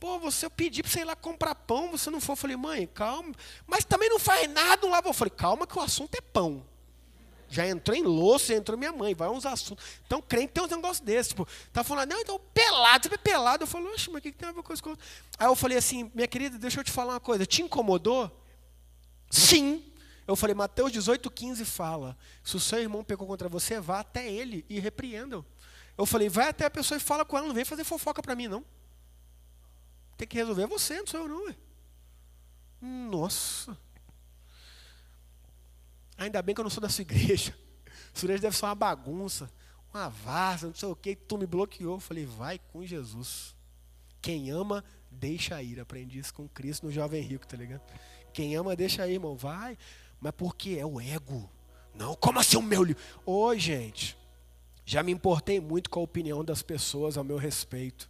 [0.00, 2.32] Pô, você eu pedi para você ir lá comprar pão, você não for.
[2.32, 3.34] Eu falei, mãe, calma.
[3.66, 5.10] Mas também não faz nada, não lava.
[5.10, 6.64] Eu falei, calma que o assunto é pão.
[7.50, 9.84] Já entrou em louça, entrou minha mãe, vai uns assuntos.
[10.06, 11.28] Então, crente tem uns negócios desses.
[11.28, 13.64] Tipo, tá falando, não, então, pelado, você é pelado.
[13.64, 14.82] Eu falei, oxe, mas o que, que tem a ver com isso?
[15.38, 17.44] Aí eu falei assim, minha querida, deixa eu te falar uma coisa.
[17.44, 18.30] Te incomodou?
[19.30, 19.84] Sim.
[20.28, 22.14] Eu falei, Mateus 18, 15 fala:
[22.44, 25.44] se o seu irmão pecou contra você, vá até ele e repreenda-o.
[25.96, 28.36] Eu falei, vai até a pessoa e fala com ela, não vem fazer fofoca para
[28.36, 28.62] mim, não.
[30.18, 31.44] Tem que resolver você, não sou eu, não.
[31.46, 31.56] Ué.
[32.78, 33.76] Nossa.
[36.18, 37.56] Ainda bem que eu não sou da sua igreja.
[38.12, 39.50] Sua igreja deve ser uma bagunça,
[39.94, 41.14] uma vaza, não sei o que.
[41.14, 41.94] Tu me bloqueou.
[41.94, 43.54] Eu falei, vai com Jesus.
[44.20, 45.78] Quem ama, deixa ir.
[45.78, 47.82] Aprendi isso com Cristo no Jovem Rico, tá ligado?
[48.32, 49.36] Quem ama, deixa ir, irmão.
[49.36, 49.78] Vai.
[50.20, 50.76] Mas por quê?
[50.80, 51.48] É o ego.
[51.94, 53.02] Não, como assim o meu livro?
[53.26, 54.16] Ô, gente,
[54.84, 58.08] já me importei muito com a opinião das pessoas ao meu respeito.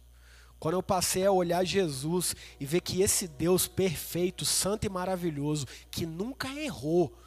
[0.59, 5.65] Quando eu passei a olhar Jesus e ver que esse Deus perfeito, santo e maravilhoso,
[5.89, 7.17] que nunca errou,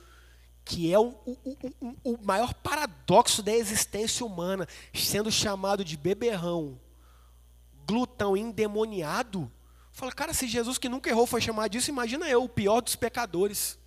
[0.65, 1.37] que é o, o,
[1.81, 6.79] o, o, maior paradoxo da existência humana, sendo chamado de beberrão,
[7.87, 9.51] glutão endemoniado.
[9.91, 12.97] Fala, cara, se Jesus que nunca errou foi chamado disso, imagina eu, o pior dos
[12.97, 13.79] pecadores.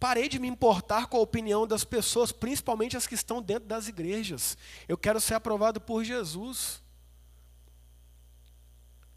[0.00, 3.86] Parei de me importar com a opinião das pessoas, principalmente as que estão dentro das
[3.86, 4.56] igrejas.
[4.88, 6.82] Eu quero ser aprovado por Jesus.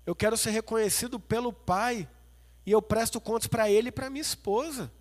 [0.06, 2.10] Eu quero ser reconhecido pelo Pai.
[2.66, 4.92] E eu presto contas para Ele e para minha esposa.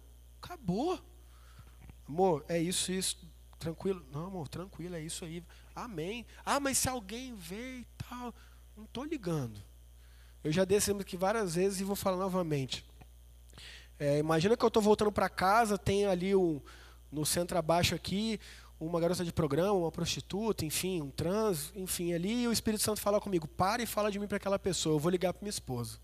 [0.40, 1.00] Acabou.
[2.08, 3.18] Amor, é isso, isso.
[3.58, 4.06] Tranquilo.
[4.12, 5.42] Não, amor, tranquilo, é isso aí.
[5.74, 6.24] Amém.
[6.44, 8.32] Ah, mas se alguém vê e tal.
[8.76, 9.60] Não estou ligando.
[10.44, 12.84] Eu já dei esse aqui várias vezes e vou falar novamente.
[13.98, 16.60] É, imagina que eu estou voltando para casa, tem ali um,
[17.10, 18.40] no centro abaixo aqui
[18.86, 23.00] uma garota de programa, uma prostituta, enfim, um trans, enfim, ali e o Espírito Santo
[23.00, 24.96] fala comigo, para e fala de mim para aquela pessoa.
[24.96, 25.98] Eu vou ligar para minha esposa.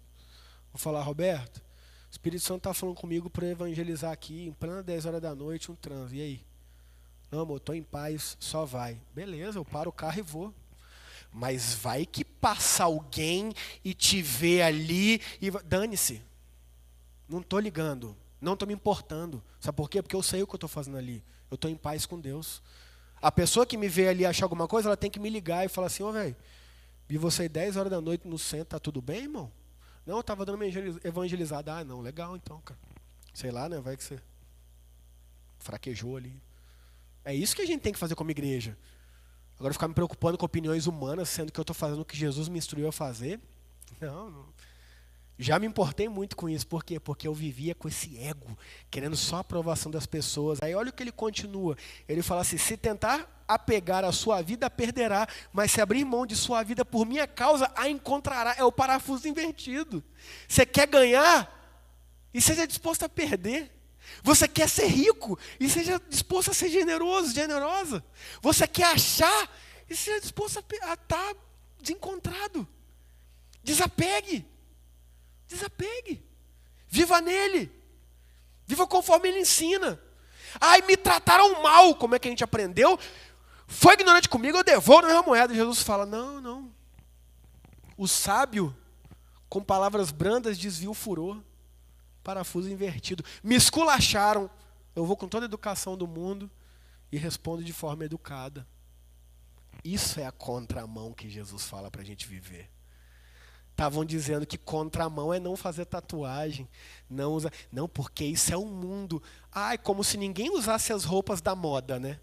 [0.73, 5.07] Vou falar, Roberto, o Espírito Santo está falando comigo para evangelizar aqui, em plena 10
[5.07, 6.13] horas da noite, um trans.
[6.13, 6.41] E aí?
[7.31, 8.99] Não, amor, estou em paz, só vai.
[9.15, 10.55] Beleza, eu paro o carro e vou.
[11.33, 13.53] Mas vai que passa alguém
[13.85, 15.51] e te vê ali e.
[15.65, 16.23] Dane-se.
[17.29, 18.17] Não estou ligando.
[18.41, 19.43] Não estou me importando.
[19.61, 20.01] Sabe por quê?
[20.03, 21.23] Porque eu sei o que eu estou fazendo ali.
[21.51, 22.63] Eu estou em paz com Deus.
[23.21, 25.69] A pessoa que me vê ali achar alguma coisa, ela tem que me ligar e
[25.69, 26.37] falar assim: Ô, oh, velho,
[27.09, 29.51] vi você 10 horas da noite no centro, tá tudo bem, irmão?
[30.07, 30.67] Não, eu estava dando uma
[31.05, 31.75] evangelizada.
[31.75, 32.79] Ah, não, legal então, cara.
[33.35, 33.81] Sei lá, né?
[33.81, 34.21] Vai que você
[35.59, 36.41] fraquejou ali.
[37.25, 38.77] É isso que a gente tem que fazer como igreja.
[39.59, 42.49] Agora ficar me preocupando com opiniões humanas, sendo que eu estou fazendo o que Jesus
[42.49, 43.41] me instruiu a fazer.
[44.01, 44.47] Não, não.
[45.39, 46.67] Já me importei muito com isso.
[46.67, 46.99] Por quê?
[46.99, 48.59] Porque eu vivia com esse ego,
[48.91, 50.59] querendo só a aprovação das pessoas.
[50.61, 51.77] Aí olha o que ele continua.
[52.09, 56.35] Ele fala assim: se tentar apegar a sua vida, perderá, mas se abrir mão de
[56.35, 58.57] sua vida por minha causa, a encontrará.
[58.59, 60.03] É o parafuso invertido.
[60.49, 61.55] Você quer ganhar
[62.35, 63.71] e seja disposto a perder.
[64.25, 68.05] Você quer ser rico e seja disposto a ser generoso, generosa.
[68.43, 69.49] Você quer achar
[69.89, 71.35] e seja disposto a estar tá
[71.81, 72.67] desencontrado.
[73.63, 74.45] Desapegue.
[75.49, 76.23] Desapegue.
[76.87, 77.73] Viva nele.
[78.67, 80.01] Viva conforme ele ensina.
[80.61, 81.95] Ai, me trataram mal.
[81.95, 82.99] Como é que a gente aprendeu?
[83.67, 85.55] Foi ignorante comigo, eu devolvo a mesma moeda.
[85.55, 86.73] Jesus fala: Não, não.
[87.97, 88.77] O sábio,
[89.49, 91.43] com palavras brandas, desvia o furor.
[92.23, 93.25] Parafuso invertido.
[93.43, 94.51] Me esculacharam.
[94.95, 96.51] Eu vou com toda a educação do mundo
[97.11, 98.67] e respondo de forma educada.
[99.85, 102.69] Isso é a contramão que Jesus fala para a gente viver.
[103.79, 106.69] Estavam dizendo que contramão é não fazer tatuagem,
[107.09, 107.53] não usar.
[107.71, 109.23] Não, porque isso é um mundo.
[109.53, 112.19] Ai, como se ninguém usasse as roupas da moda, né?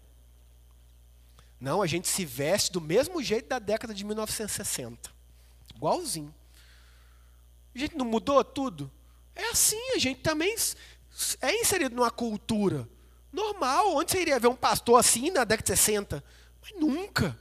[1.58, 5.10] Não, a gente se veste do mesmo jeito da década de 1960.
[5.74, 6.34] Igualzinho.
[7.74, 8.92] A gente não mudou tudo?
[9.34, 10.54] É assim, a gente também
[11.40, 12.86] é inserido numa cultura
[13.32, 13.96] normal.
[13.96, 16.22] Onde você iria ver um pastor assim na década de 60?
[16.60, 17.34] Mas nunca.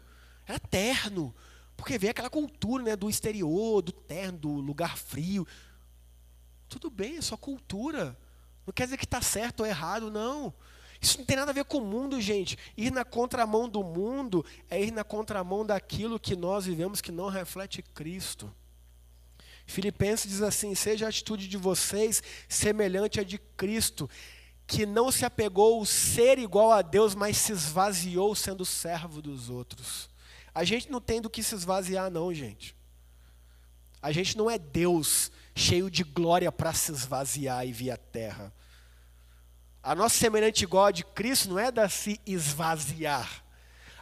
[0.48, 1.36] Era terno.
[1.76, 5.46] Porque vem aquela cultura né, do exterior, do terno, do lugar frio.
[6.68, 8.18] Tudo bem, é só cultura.
[8.66, 10.54] Não quer dizer que está certo ou errado, não.
[11.02, 12.58] Isso não tem nada a ver com o mundo, gente.
[12.76, 17.28] Ir na contramão do mundo é ir na contramão daquilo que nós vivemos que não
[17.28, 18.54] reflete Cristo.
[19.66, 24.10] Filipenses diz assim: seja a atitude de vocês semelhante à de Cristo,
[24.66, 29.50] que não se apegou ao ser igual a Deus, mas se esvaziou sendo servo dos
[29.50, 30.10] outros.
[30.56, 32.74] A gente não tem do que se esvaziar, não, gente.
[34.02, 38.54] A gente não é Deus cheio de glória para se esvaziar e vir à terra.
[39.84, 43.44] A nossa semelhança igual a de Cristo não é da se esvaziar.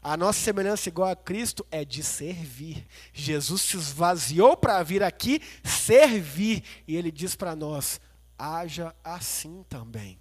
[0.01, 2.85] A nossa semelhança igual a Cristo é de servir.
[3.13, 6.63] Jesus se esvaziou para vir aqui servir.
[6.87, 7.99] E ele diz para nós:
[8.37, 10.19] haja assim também.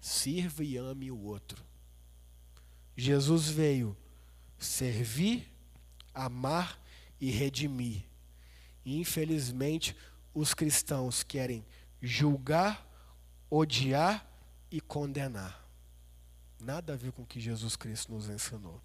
[0.00, 1.64] Sirva e ame o outro.
[2.96, 3.96] Jesus veio
[4.60, 5.50] servir,
[6.14, 6.78] amar
[7.20, 8.04] e redimir.
[8.84, 9.96] Infelizmente,
[10.34, 11.64] os cristãos querem
[12.00, 12.86] julgar,
[13.50, 14.26] odiar
[14.70, 15.66] e condenar.
[16.60, 18.80] Nada a ver com o que Jesus Cristo nos ensinou.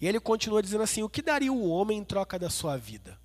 [0.00, 3.18] E ele continua dizendo assim: o que daria o homem em troca da sua vida?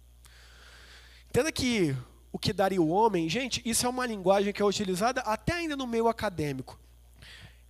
[1.30, 1.96] Entenda que
[2.32, 5.76] o que daria o homem, gente, isso é uma linguagem que é utilizada até ainda
[5.76, 6.80] no meio acadêmico.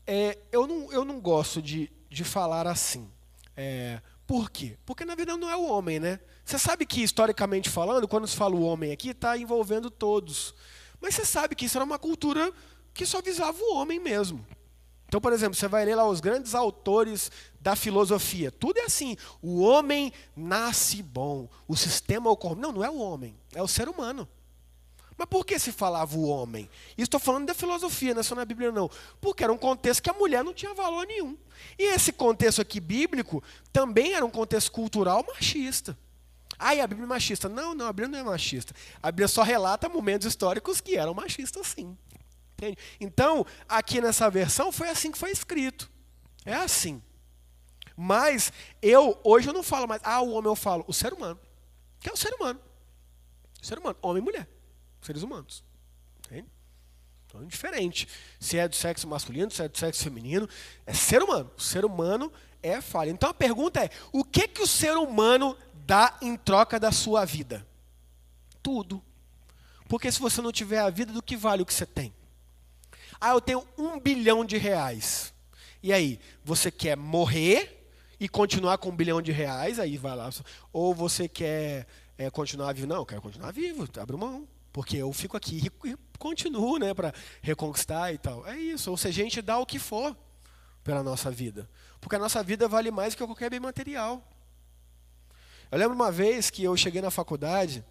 [0.05, 3.09] É, eu, não, eu não gosto de, de falar assim.
[3.55, 4.77] É, por quê?
[4.85, 6.19] Porque na verdade não é o homem, né?
[6.45, 10.53] Você sabe que, historicamente falando, quando se fala o homem aqui, está envolvendo todos.
[10.99, 12.51] Mas você sabe que isso era uma cultura
[12.93, 14.45] que só visava o homem mesmo.
[15.07, 17.29] Então, por exemplo, você vai ler lá os grandes autores
[17.59, 18.49] da filosofia.
[18.49, 19.17] Tudo é assim.
[19.41, 21.49] O homem nasce bom.
[21.67, 22.55] O sistema ocorre.
[22.55, 23.35] Não, não é o homem.
[23.53, 24.25] É o ser humano.
[25.21, 26.67] Mas por que se falava o homem?
[26.97, 28.89] Estou falando da filosofia, não é só na Bíblia, não.
[29.21, 31.37] Porque era um contexto que a mulher não tinha valor nenhum.
[31.77, 35.95] E esse contexto aqui bíblico também era um contexto cultural machista.
[36.57, 37.47] Ah, e a Bíblia é machista.
[37.47, 38.73] Não, não, a Bíblia não é machista.
[38.99, 41.95] A Bíblia só relata momentos históricos que eram machistas, sim.
[42.57, 42.79] Entende?
[42.99, 45.87] Então, aqui nessa versão foi assim que foi escrito.
[46.43, 46.99] É assim.
[47.95, 51.39] Mas eu, hoje eu não falo mais, ah, o homem eu falo, o ser humano.
[51.99, 52.59] Que é o ser humano.
[53.61, 54.60] O ser humano, homem e mulher.
[55.01, 55.63] Seres humanos.
[56.25, 56.47] Entende?
[57.27, 58.07] Então é diferente.
[58.39, 60.47] Se é do sexo masculino, se é do sexo feminino,
[60.85, 61.49] é ser humano.
[61.57, 63.09] O ser humano é falha.
[63.09, 67.25] Então a pergunta é: o que que o ser humano dá em troca da sua
[67.25, 67.65] vida?
[68.61, 69.01] Tudo.
[69.87, 72.13] Porque se você não tiver a vida, do que vale o que você tem?
[73.19, 75.33] Ah, eu tenho um bilhão de reais.
[75.83, 79.79] E aí, você quer morrer e continuar com um bilhão de reais?
[79.79, 80.29] Aí vai lá.
[80.71, 81.87] Ou você quer
[82.17, 82.87] é, continuar vivo?
[82.87, 84.47] Não, eu quero continuar vivo, abre mão.
[84.71, 88.47] Porque eu fico aqui e continuo, né, para reconquistar e tal.
[88.47, 88.89] É isso.
[88.89, 90.15] Ou seja, a gente dá o que for
[90.83, 91.69] pela nossa vida.
[91.99, 94.27] Porque a nossa vida vale mais que qualquer bem material.
[95.71, 97.83] Eu lembro uma vez que eu cheguei na faculdade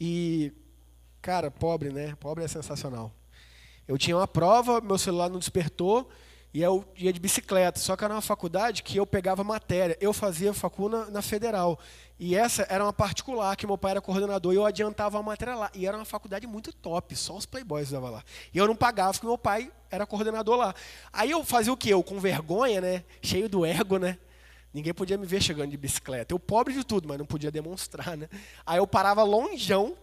[0.00, 0.52] e,
[1.22, 2.14] cara, pobre, né?
[2.16, 3.14] Pobre é sensacional.
[3.86, 6.10] Eu tinha uma prova, meu celular não despertou,
[6.54, 7.80] e eu ia de bicicleta.
[7.80, 9.98] Só que era uma faculdade que eu pegava matéria.
[10.00, 11.76] Eu fazia facuna na federal.
[12.16, 15.56] E essa era uma particular, que meu pai era coordenador, e eu adiantava a matéria
[15.56, 15.70] lá.
[15.74, 18.22] E era uma faculdade muito top, só os playboys usavam lá.
[18.54, 20.72] E eu não pagava, porque meu pai era coordenador lá.
[21.12, 21.92] Aí eu fazia o quê?
[21.92, 23.04] Eu com vergonha, né?
[23.20, 24.16] Cheio do ego, né?
[24.72, 26.32] Ninguém podia me ver chegando de bicicleta.
[26.32, 28.28] Eu pobre de tudo, mas não podia demonstrar, né?
[28.64, 29.96] Aí eu parava longeão,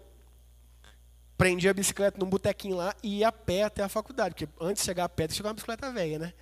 [1.41, 4.35] prendia a bicicleta num botequinho lá e ia a pé até a faculdade.
[4.35, 6.33] Porque antes de chegar a pé, tinha uma bicicleta velha, né?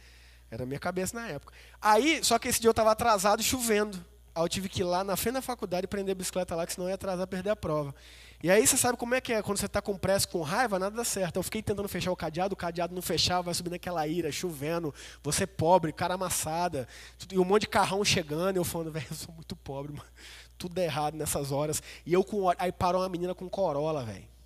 [0.51, 1.53] Era a minha cabeça na época.
[1.81, 3.97] Aí, só que esse dia eu estava atrasado chovendo.
[4.35, 6.73] Aí eu tive que ir lá na frente da faculdade prender a bicicleta lá, que
[6.73, 7.95] senão eu ia atrasar perder a prova.
[8.43, 10.77] E aí você sabe como é que é, quando você está com pressa, com raiva,
[10.77, 11.37] nada dá certo.
[11.37, 14.93] Eu fiquei tentando fechar o cadeado, o cadeado não fechava, vai subindo aquela ira, chovendo,
[15.23, 16.85] você pobre, cara amassada,
[17.31, 20.09] e um monte de carrão chegando, eu falando, velho, eu sou muito pobre, mano.
[20.57, 21.81] Tudo é errado nessas horas.
[22.05, 22.49] E eu com.
[22.57, 24.38] Aí parou uma menina com corola, velho.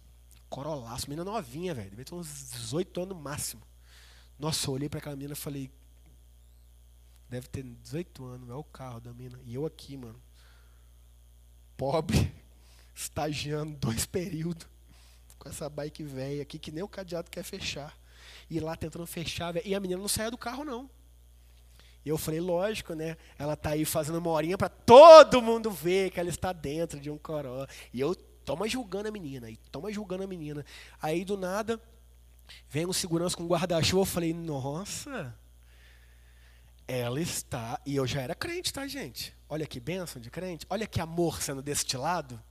[0.54, 1.90] Corolaço, menina novinha, velho.
[1.90, 3.64] Devia ter uns 18 anos no máximo.
[4.38, 5.72] Nossa, eu olhei para aquela menina e falei.
[7.28, 9.40] Deve ter 18 anos, é o carro da menina.
[9.46, 10.22] E eu aqui, mano.
[11.76, 12.32] Pobre,
[12.94, 14.68] estagiando dois períodos.
[15.40, 17.98] Com essa bike velha aqui, que nem o cadeado quer fechar.
[18.48, 20.88] E lá tentando fechar, véio, e a menina não saia do carro, não.
[22.06, 23.18] E eu falei, lógico, né?
[23.40, 27.10] Ela tá aí fazendo uma horinha para todo mundo ver que ela está dentro de
[27.10, 27.68] um Corolla.
[27.92, 30.65] E eu toma julgando a menina, e toma julgando a menina.
[31.02, 31.82] Aí do nada,
[32.70, 35.36] vem um segurança com guarda-chuva, eu falei, nossa,
[36.88, 37.80] ela está.
[37.86, 39.34] E eu já era crente, tá, gente?
[39.49, 42.41] Olha que bênção de crente, olha que amor sendo destilado.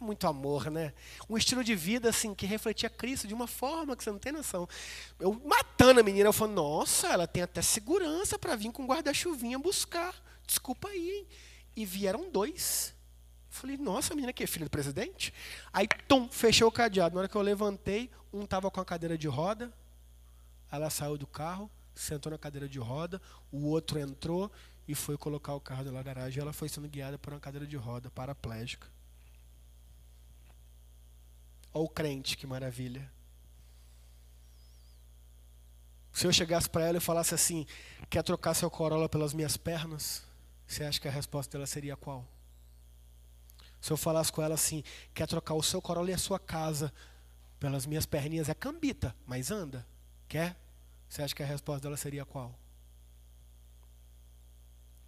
[0.00, 0.92] É muito amor, né?
[1.28, 4.32] Um estilo de vida assim que refletia Cristo de uma forma que você não tem
[4.32, 4.68] noção.
[5.20, 9.58] Eu matando a menina, eu falei, nossa, ela tem até segurança para vir com guarda-chuvinha
[9.58, 10.14] buscar.
[10.46, 11.26] Desculpa aí, hein?
[11.76, 12.93] E vieram dois.
[13.54, 15.32] Falei, nossa, a menina que é filha do presidente?
[15.72, 17.14] Aí, tum, fechou o cadeado.
[17.14, 19.72] Na hora que eu levantei, um estava com a cadeira de roda,
[20.72, 23.22] ela saiu do carro, sentou na cadeira de roda,
[23.52, 24.50] o outro entrou
[24.88, 26.42] e foi colocar o carro na garagem.
[26.42, 28.88] Ela foi sendo guiada por uma cadeira de roda paraplégica.
[31.72, 33.08] Olha o crente, que maravilha.
[36.12, 37.68] Se eu chegasse para ela e falasse assim,
[38.10, 40.24] quer trocar seu Corolla pelas minhas pernas?
[40.66, 42.33] Você acha que a resposta dela seria qual?
[43.84, 44.82] Se eu falasse com ela assim,
[45.12, 46.90] quer trocar o seu Corolla e a sua casa
[47.60, 49.86] pelas minhas perninhas, é cambita, mas anda.
[50.26, 50.56] Quer?
[51.06, 52.58] Você acha que a resposta dela seria qual?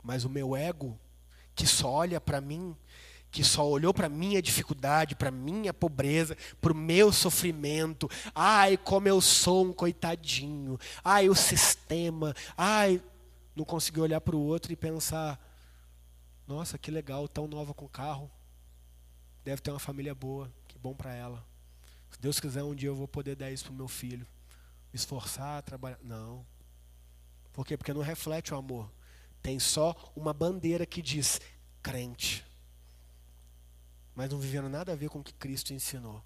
[0.03, 1.01] Mas o meu ego,
[1.55, 2.77] que só olha para mim,
[3.31, 8.11] que só olhou para minha dificuldade, para minha pobreza, para o meu sofrimento.
[8.35, 10.78] Ai, como eu sou um coitadinho.
[11.03, 12.35] Ai, o sistema.
[12.55, 13.03] Ai,
[13.55, 15.40] não conseguiu olhar para o outro e pensar:
[16.47, 18.31] nossa, que legal, tão nova com carro.
[19.47, 21.47] Deve ter uma família boa, que bom para ela.
[22.10, 24.27] Se Deus quiser, um dia eu vou poder dar isso para o meu filho.
[24.93, 26.01] Me esforçar, trabalhar.
[26.02, 26.44] Não.
[27.52, 27.77] Por quê?
[27.77, 28.90] Porque não reflete o amor.
[29.40, 31.40] Tem só uma bandeira que diz
[31.81, 32.44] crente.
[34.16, 36.20] Mas não vivendo nada a ver com o que Cristo ensinou.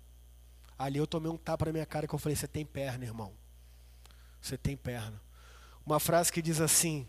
[0.78, 3.34] Ali eu tomei um tapa na minha cara que eu falei: Você tem perna, irmão.
[4.40, 5.20] Você tem perna.
[5.84, 7.06] Uma frase que diz assim: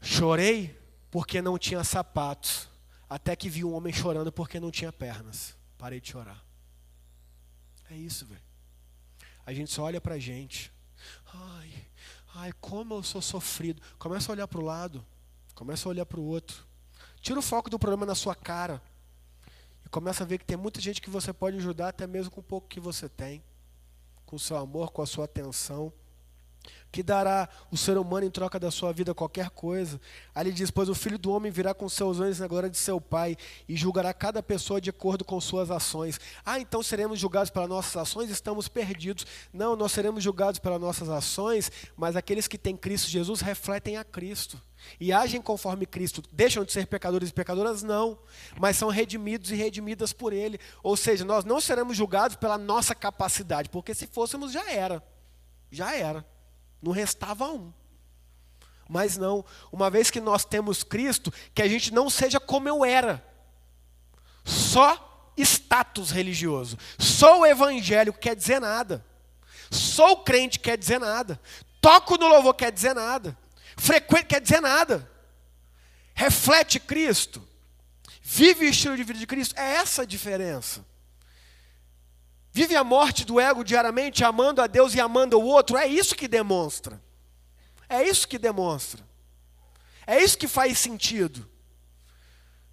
[0.00, 0.80] Chorei
[1.10, 2.68] porque não tinha sapatos,
[3.08, 5.56] até que vi um homem chorando porque não tinha pernas.
[5.76, 6.44] Parei de chorar.
[7.90, 8.42] É isso, velho.
[9.46, 10.72] A gente só olha pra gente.
[11.32, 11.72] Ai,
[12.34, 13.80] ai, como eu sou sofrido.
[13.98, 15.04] Começa a olhar para o lado.
[15.54, 16.66] Começa a olhar para o outro.
[17.20, 18.82] Tira o foco do problema na sua cara.
[19.84, 22.40] E começa a ver que tem muita gente que você pode ajudar, até mesmo com
[22.40, 23.42] o pouco que você tem.
[24.26, 25.92] Com o seu amor, com a sua atenção
[26.90, 30.00] que dará o ser humano em troca da sua vida qualquer coisa.
[30.34, 33.00] Ali diz: Pois o filho do homem virá com seus anjos na glória de seu
[33.00, 33.36] Pai
[33.68, 36.18] e julgará cada pessoa de acordo com suas ações.
[36.44, 38.30] Ah, então seremos julgados pelas nossas ações?
[38.30, 39.26] Estamos perdidos.
[39.52, 44.04] Não, nós seremos julgados pelas nossas ações, mas aqueles que têm Cristo Jesus refletem a
[44.04, 44.60] Cristo.
[45.00, 46.22] E agem conforme Cristo.
[46.32, 47.82] Deixam de ser pecadores e pecadoras?
[47.82, 48.18] Não.
[48.58, 50.58] Mas são redimidos e redimidas por Ele.
[50.82, 55.02] Ou seja, nós não seremos julgados pela nossa capacidade, porque se fôssemos, já era.
[55.70, 56.24] Já era.
[56.82, 57.72] Não restava um.
[58.88, 62.84] Mas não, uma vez que nós temos Cristo, que a gente não seja como eu
[62.84, 63.22] era.
[64.44, 66.78] Só status religioso.
[66.98, 69.04] Só o evangelho quer dizer nada.
[69.70, 71.38] Sou crente quer dizer nada.
[71.80, 73.36] Toco no louvor quer dizer nada.
[73.76, 75.08] Frequente quer dizer nada.
[76.14, 77.46] Reflete Cristo.
[78.22, 79.54] Vive o estilo de vida de Cristo.
[79.56, 80.84] É essa a diferença.
[82.58, 85.76] Vive a morte do ego diariamente, amando a Deus e amando o outro.
[85.76, 87.00] É isso que demonstra.
[87.88, 89.00] É isso que demonstra.
[90.04, 91.48] É isso que faz sentido.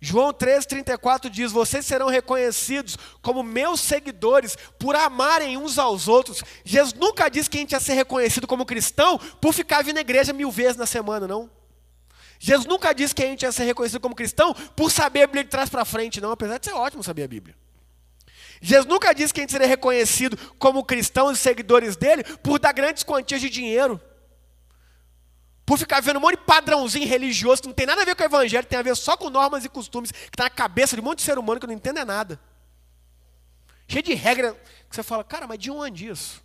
[0.01, 6.41] João 13,34 diz: Vocês serão reconhecidos como meus seguidores por amarem uns aos outros.
[6.63, 10.01] Jesus nunca disse que a gente ia ser reconhecido como cristão por ficar vindo na
[10.01, 11.47] igreja mil vezes na semana, não.
[12.39, 15.43] Jesus nunca disse que a gente ia ser reconhecido como cristão por saber a Bíblia
[15.43, 17.55] de trás para frente, não, apesar de ser ótimo saber a Bíblia.
[18.65, 22.73] Jesus nunca disse que a gente seria reconhecido como cristãos e seguidores dele por dar
[22.73, 24.01] grandes quantias de dinheiro.
[25.63, 28.23] Por ficar vendo um monte de padrãozinho religioso que não tem nada a ver com
[28.23, 31.01] o evangelho, tem a ver só com normas e costumes, que está na cabeça de
[31.01, 32.39] um monte de ser humano que não entende nada.
[33.87, 34.53] Cheio de regra,
[34.89, 36.43] que você fala, cara, mas de onde isso?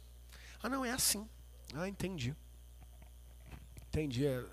[0.62, 1.26] Ah, não, é assim.
[1.74, 2.36] Ah, entendi.
[3.88, 4.26] Entendi.
[4.26, 4.44] É,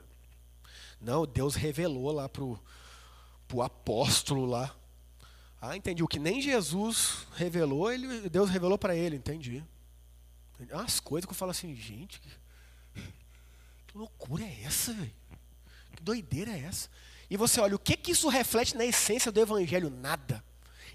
[1.02, 4.74] não, Deus revelou lá para o apóstolo lá.
[5.62, 6.04] Ah, entendi.
[6.04, 9.64] O que nem Jesus revelou, ele, Deus revelou para ele, entendi.
[10.72, 12.30] As coisas que eu falo assim, gente, que,
[13.88, 15.14] que loucura é essa, velho?
[15.96, 16.90] Que doideira é essa?
[17.30, 19.90] E você olha, o que, que isso reflete na essência do evangelho?
[19.90, 20.44] Nada.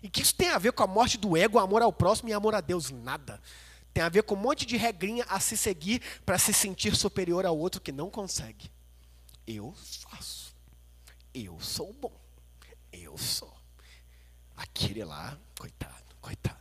[0.02, 2.32] E que isso tem a ver com a morte do ego, amor ao próximo e
[2.32, 2.90] amor a Deus?
[2.90, 3.40] Nada.
[3.92, 7.44] Tem a ver com um monte de regrinha a se seguir para se sentir superior
[7.44, 8.70] ao outro que não consegue.
[9.46, 9.74] Eu
[10.08, 10.54] faço.
[11.34, 12.12] Eu sou bom.
[12.92, 13.51] Eu sou.
[14.62, 16.56] Aquele lá, coitado, coitado.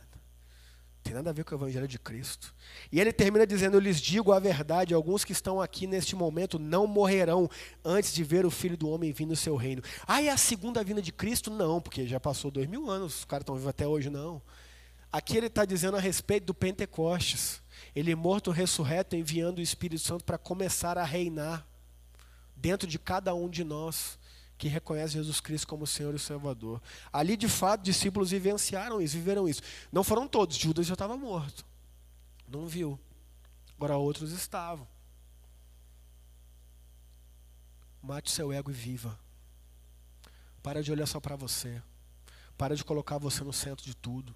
[1.04, 2.52] Tem nada a ver com o Evangelho de Cristo.
[2.90, 6.58] E ele termina dizendo: Eu lhes digo a verdade, alguns que estão aqui neste momento
[6.58, 7.48] não morrerão
[7.84, 9.82] antes de ver o Filho do Homem vir no seu reino.
[10.04, 11.48] Ah, é a segunda vinda de Cristo?
[11.48, 14.42] Não, porque já passou dois mil anos, os caras estão vivos até hoje, não.
[15.12, 17.62] Aqui ele está dizendo a respeito do Pentecostes.
[17.94, 21.64] Ele morto, ressurreto, enviando o Espírito Santo para começar a reinar
[22.56, 24.18] dentro de cada um de nós
[24.62, 26.80] que reconhece Jesus Cristo como Senhor e Salvador.
[27.12, 29.60] Ali, de fato, discípulos vivenciaram isso, viveram isso.
[29.90, 31.66] Não foram todos, Judas já estava morto.
[32.46, 32.96] Não viu.
[33.74, 34.86] Agora outros estavam.
[38.00, 39.18] Mate seu ego e viva.
[40.62, 41.82] Para de olhar só para você.
[42.56, 44.32] Para de colocar você no centro de tudo.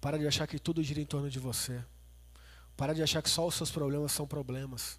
[0.00, 1.84] Para de achar que tudo gira em torno de você.
[2.74, 4.98] Para de achar que só os seus problemas são problemas.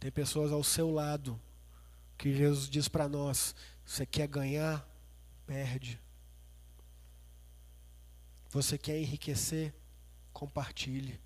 [0.00, 1.38] Tem pessoas ao seu lado
[2.16, 4.86] que Jesus diz para nós: você quer ganhar,
[5.46, 6.00] perde.
[8.50, 9.74] Você quer enriquecer,
[10.32, 11.20] compartilhe.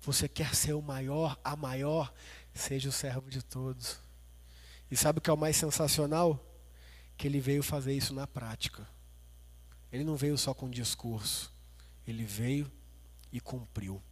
[0.00, 2.12] Você quer ser o maior, a maior,
[2.54, 4.00] seja o servo de todos.
[4.90, 6.44] E sabe o que é o mais sensacional?
[7.16, 8.88] Que ele veio fazer isso na prática.
[9.92, 11.52] Ele não veio só com discurso,
[12.06, 12.70] ele veio
[13.30, 14.02] e cumpriu.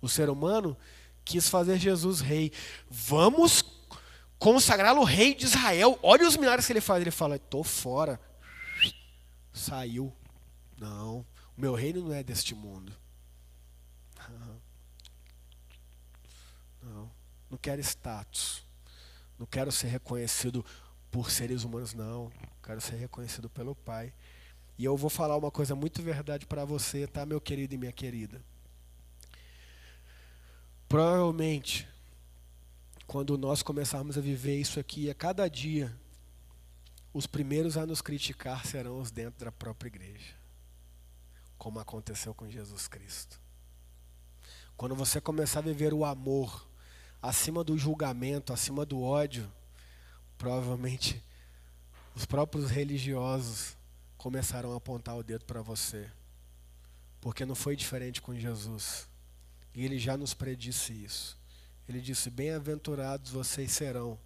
[0.00, 0.76] O ser humano
[1.24, 2.52] quis fazer Jesus rei.
[2.90, 3.62] Vamos
[4.42, 5.96] consagrá-lo rei de Israel.
[6.02, 7.00] Olha os milagres que ele faz.
[7.00, 8.20] Ele fala: estou fora.
[9.52, 10.12] Saiu.
[10.76, 11.24] Não,
[11.56, 12.92] o meu reino não é deste mundo.
[16.82, 17.08] Não,
[17.48, 18.66] não quero status.
[19.38, 20.64] Não quero ser reconhecido
[21.08, 22.32] por seres humanos, não.
[22.62, 24.12] Quero ser reconhecido pelo Pai.
[24.76, 27.92] E eu vou falar uma coisa muito verdade para você, tá, meu querido e minha
[27.92, 28.42] querida?
[30.88, 31.88] Provavelmente,
[33.12, 35.94] quando nós começarmos a viver isso aqui a cada dia,
[37.12, 40.34] os primeiros a nos criticar serão os dentro da própria igreja,
[41.58, 43.38] como aconteceu com Jesus Cristo.
[44.78, 46.66] Quando você começar a viver o amor
[47.20, 49.46] acima do julgamento, acima do ódio,
[50.38, 51.22] provavelmente
[52.14, 53.76] os próprios religiosos
[54.16, 56.10] começaram a apontar o dedo para você.
[57.20, 59.06] Porque não foi diferente com Jesus.
[59.74, 61.41] E ele já nos predisse isso.
[61.92, 64.18] Ele disse: Bem-aventurados vocês serão,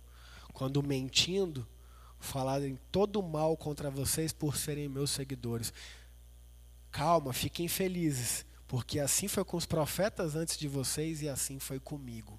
[0.53, 1.67] quando mentindo,
[2.21, 5.73] falarem todo mal contra vocês por serem meus seguidores.
[6.93, 11.81] Calma, fiquem felizes, porque assim foi com os profetas antes de vocês e assim foi
[11.81, 12.39] comigo.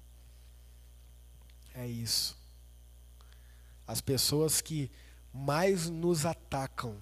[1.74, 2.34] É isso.
[3.86, 4.90] As pessoas que
[5.30, 6.96] mais nos atacam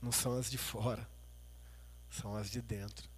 [0.00, 1.08] não são as de fora,
[2.10, 3.13] são as de dentro.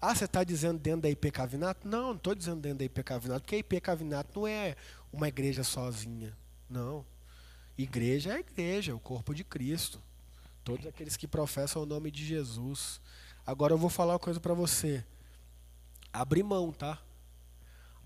[0.00, 1.86] Ah, você está dizendo dentro da IP Cavinato?
[1.88, 4.76] Não, não estou dizendo dentro da IP Cavinato, porque a IP Cavinato não é
[5.12, 6.36] uma igreja sozinha.
[6.68, 7.04] Não.
[7.76, 10.00] Igreja é igreja, é o corpo de Cristo.
[10.62, 13.00] Todos aqueles que professam o nome de Jesus.
[13.46, 15.04] Agora eu vou falar uma coisa para você.
[16.12, 16.98] Abre mão, tá?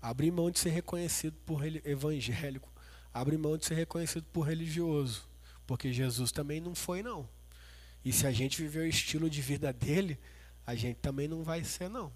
[0.01, 2.71] Abre mão de ser reconhecido por evangélico.
[3.13, 5.27] Abre mão de ser reconhecido por religioso.
[5.67, 7.29] Porque Jesus também não foi, não.
[8.03, 10.17] E se a gente viver o estilo de vida dele,
[10.69, 12.13] a gente também não vai ser, não.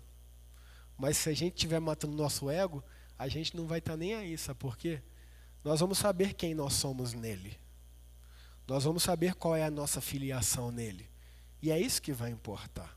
[0.95, 2.83] Mas se a gente estiver matando nosso ego,
[3.17, 5.01] a gente não vai estar tá nem aí, sabe por quê?
[5.63, 7.57] Nós vamos saber quem nós somos nele.
[8.67, 11.09] Nós vamos saber qual é a nossa filiação nele.
[11.63, 12.95] E é isso que vai importar.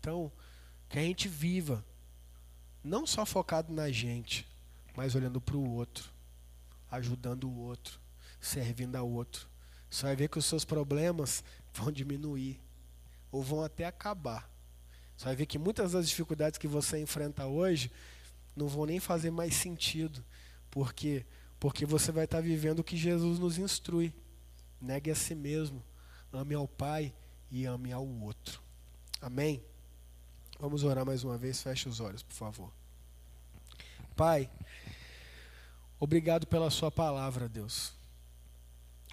[0.00, 0.32] Então,
[0.88, 1.84] que a gente viva,
[2.82, 4.44] não só focado na gente,
[4.96, 6.10] mas olhando para o outro,
[6.90, 8.00] ajudando o outro,
[8.40, 9.48] servindo ao outro.
[9.88, 12.60] Você vai ver que os seus problemas vão diminuir
[13.32, 14.48] ou vão até acabar.
[15.16, 17.90] Você vai ver que muitas das dificuldades que você enfrenta hoje
[18.54, 20.24] não vão nem fazer mais sentido,
[20.70, 21.26] porque
[21.58, 24.12] porque você vai estar vivendo o que Jesus nos instrui.
[24.80, 25.80] Negue a si mesmo,
[26.32, 27.14] ame ao Pai
[27.52, 28.60] e ame ao outro.
[29.20, 29.62] Amém?
[30.58, 32.72] Vamos orar mais uma vez, feche os olhos, por favor.
[34.16, 34.50] Pai,
[36.00, 37.92] obrigado pela sua palavra, Deus.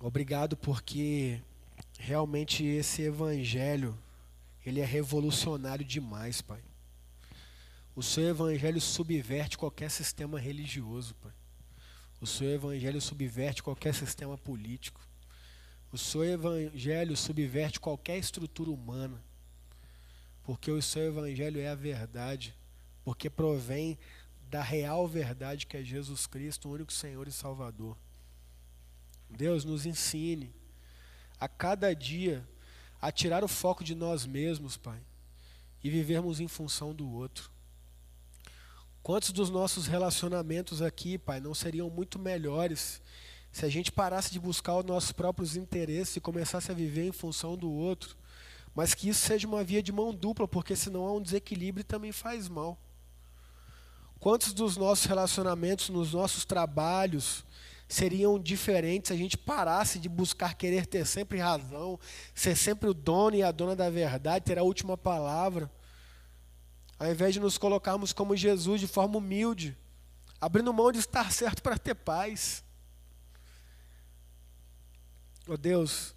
[0.01, 1.39] Obrigado porque
[1.99, 3.95] realmente esse evangelho,
[4.65, 6.61] ele é revolucionário demais, Pai.
[7.95, 11.33] O seu evangelho subverte qualquer sistema religioso, Pai.
[12.21, 15.01] O seu evangelho subverte qualquer sistema político.
[15.91, 19.23] O seu evangelho subverte qualquer estrutura humana.
[20.43, 22.55] Porque o seu evangelho é a verdade,
[23.03, 23.97] porque provém
[24.49, 27.97] da real verdade que é Jesus Cristo, o único Senhor e Salvador.
[29.29, 30.53] Deus nos ensine
[31.39, 32.47] a cada dia
[33.01, 34.99] a tirar o foco de nós mesmos, Pai,
[35.83, 37.49] e vivermos em função do outro.
[39.01, 43.01] Quantos dos nossos relacionamentos aqui, Pai, não seriam muito melhores
[43.51, 47.11] se a gente parasse de buscar os nossos próprios interesses e começasse a viver em
[47.11, 48.15] função do outro?
[48.75, 51.85] Mas que isso seja uma via de mão dupla, porque senão há um desequilíbrio e
[51.85, 52.77] também faz mal.
[54.19, 57.45] Quantos dos nossos relacionamentos, nos nossos trabalhos,
[57.89, 61.99] seriam diferentes se a gente parasse de buscar querer ter sempre razão,
[62.35, 65.69] ser sempre o dono e a dona da verdade, ter a última palavra.
[66.99, 69.75] Ao invés de nos colocarmos como Jesus de forma humilde,
[70.39, 72.63] abrindo mão de estar certo para ter paz.
[75.47, 76.13] Ó oh Deus,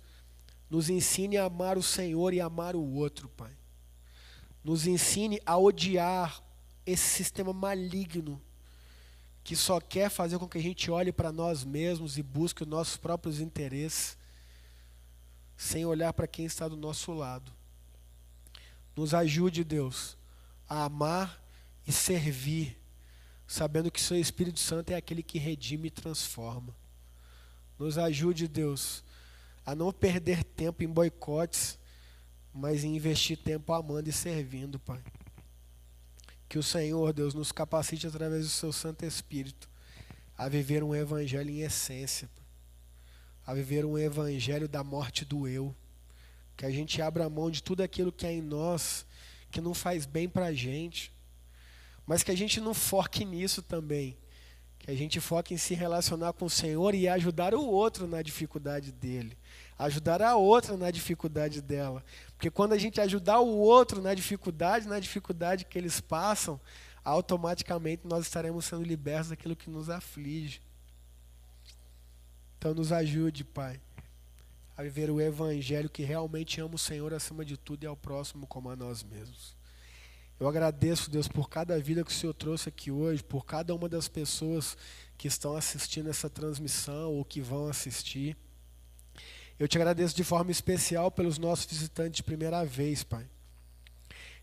[0.68, 3.56] nos ensine a amar o Senhor e amar o outro, Pai.
[4.62, 6.42] Nos ensine a odiar
[6.84, 8.42] esse sistema maligno
[9.44, 12.68] que só quer fazer com que a gente olhe para nós mesmos e busque os
[12.68, 14.16] nossos próprios interesses,
[15.56, 17.52] sem olhar para quem está do nosso lado.
[18.94, 20.16] Nos ajude, Deus,
[20.68, 21.42] a amar
[21.86, 22.78] e servir,
[23.46, 26.74] sabendo que Seu Espírito Santo é aquele que redime e transforma.
[27.78, 29.02] Nos ajude, Deus,
[29.66, 31.78] a não perder tempo em boicotes,
[32.52, 35.02] mas em investir tempo amando e servindo, Pai.
[36.52, 39.70] Que o Senhor, Deus, nos capacite através do seu Santo Espírito
[40.36, 42.28] a viver um evangelho em essência,
[43.46, 45.74] a viver um evangelho da morte do eu.
[46.54, 49.06] Que a gente abra mão de tudo aquilo que é em nós
[49.50, 51.10] que não faz bem para a gente.
[52.06, 54.14] mas que a gente não foque nisso também.
[54.78, 58.20] Que a gente foque em se relacionar com o Senhor e ajudar o outro na
[58.20, 59.38] dificuldade dele.
[59.82, 62.04] Ajudar a outra na dificuldade dela.
[62.36, 66.60] Porque quando a gente ajudar o outro na dificuldade, na dificuldade que eles passam,
[67.04, 70.62] automaticamente nós estaremos sendo libertos daquilo que nos aflige.
[72.58, 73.80] Então nos ajude, Pai,
[74.76, 78.46] a viver o evangelho que realmente ama o Senhor acima de tudo e ao próximo
[78.46, 79.56] como a nós mesmos.
[80.38, 83.88] Eu agradeço, Deus, por cada vida que o Senhor trouxe aqui hoje, por cada uma
[83.88, 84.76] das pessoas
[85.18, 88.36] que estão assistindo essa transmissão ou que vão assistir.
[89.62, 93.28] Eu te agradeço de forma especial pelos nossos visitantes de primeira vez, Pai.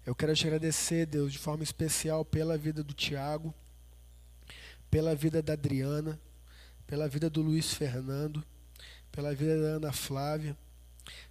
[0.06, 3.54] Eu quero te agradecer, Deus, de forma especial pela vida do Tiago,
[4.90, 6.18] pela vida da Adriana,
[6.88, 8.42] pela vida do Luiz Fernando,
[9.12, 10.58] pela vida da Ana Flávia,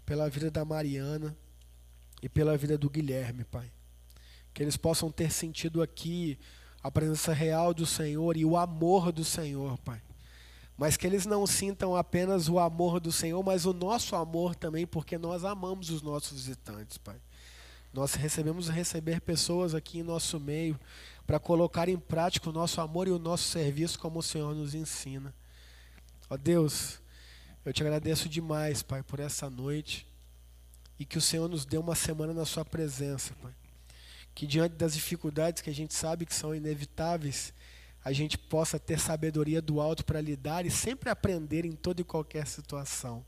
[0.05, 1.35] pela vida da Mariana
[2.23, 3.73] e pela vida do Guilherme, Pai
[4.59, 6.37] que eles possam ter sentido aqui
[6.83, 10.03] a presença real do Senhor e o amor do Senhor, Pai.
[10.79, 14.87] Mas que eles não sintam apenas o amor do Senhor, mas o nosso amor também,
[14.87, 17.21] porque nós amamos os nossos visitantes, Pai.
[17.93, 20.79] Nós recebemos receber pessoas aqui em nosso meio
[21.27, 24.75] para colocar em prática o nosso amor e o nosso serviço como o Senhor nos
[24.75, 25.35] ensina.
[26.31, 27.01] Ó Deus,
[27.65, 30.07] eu te agradeço demais, Pai, por essa noite
[30.99, 33.53] e que o Senhor nos dê uma semana na Sua presença, Pai
[34.39, 37.53] que diante das dificuldades que a gente sabe que são inevitáveis,
[38.05, 42.05] a gente possa ter sabedoria do alto para lidar e sempre aprender em toda e
[42.05, 43.25] qualquer situação.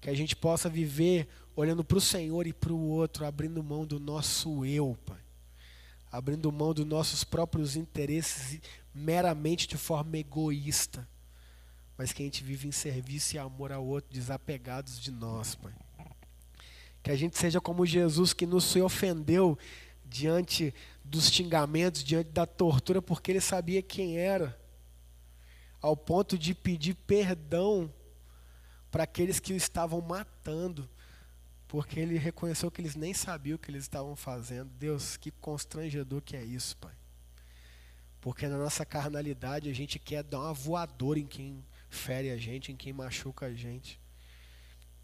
[0.00, 3.84] Que a gente possa viver olhando para o Senhor e para o outro, abrindo mão
[3.84, 5.20] do nosso eu, Pai.
[6.10, 8.60] Abrindo mão dos nossos próprios interesses
[8.94, 11.08] meramente de forma egoísta.
[11.96, 15.72] Mas que a gente vive em serviço e amor ao outro, desapegados de nós, Pai.
[17.02, 19.58] Que a gente seja como Jesus que nos ofendeu
[20.10, 20.74] diante
[21.04, 24.58] dos xingamentos, diante da tortura, porque ele sabia quem era,
[25.80, 27.92] ao ponto de pedir perdão
[28.90, 30.88] para aqueles que o estavam matando,
[31.68, 34.68] porque ele reconheceu que eles nem sabiam o que eles estavam fazendo.
[34.70, 36.92] Deus, que constrangedor que é isso, Pai.
[38.20, 42.72] Porque na nossa carnalidade a gente quer dar uma voadora em quem fere a gente,
[42.72, 44.00] em quem machuca a gente.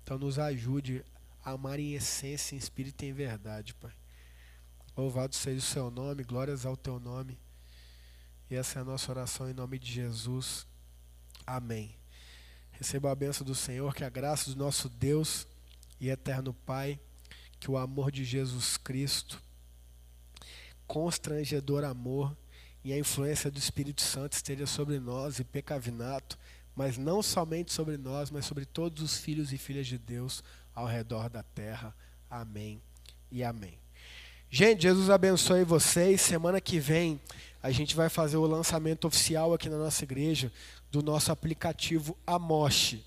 [0.02, 1.04] Então nos ajude
[1.44, 3.92] a amar em essência, em espírito e em verdade, Pai.
[4.96, 7.38] Louvado seja o seu nome, glórias ao teu nome.
[8.50, 10.66] E essa é a nossa oração em nome de Jesus.
[11.46, 11.94] Amém.
[12.72, 15.46] Receba a bênção do Senhor, que a graça do nosso Deus
[16.00, 16.98] e eterno Pai,
[17.60, 19.42] que o amor de Jesus Cristo,
[20.86, 22.36] constrangedor amor
[22.84, 26.38] e a influência do Espírito Santo esteja sobre nós e pecavinato,
[26.74, 30.42] mas não somente sobre nós, mas sobre todos os filhos e filhas de Deus
[30.74, 31.94] ao redor da terra.
[32.30, 32.80] Amém
[33.30, 33.85] e amém.
[34.48, 36.20] Gente, Jesus abençoe vocês.
[36.20, 37.20] Semana que vem
[37.60, 40.52] a gente vai fazer o lançamento oficial aqui na nossa igreja
[40.90, 43.04] do nosso aplicativo Amoche.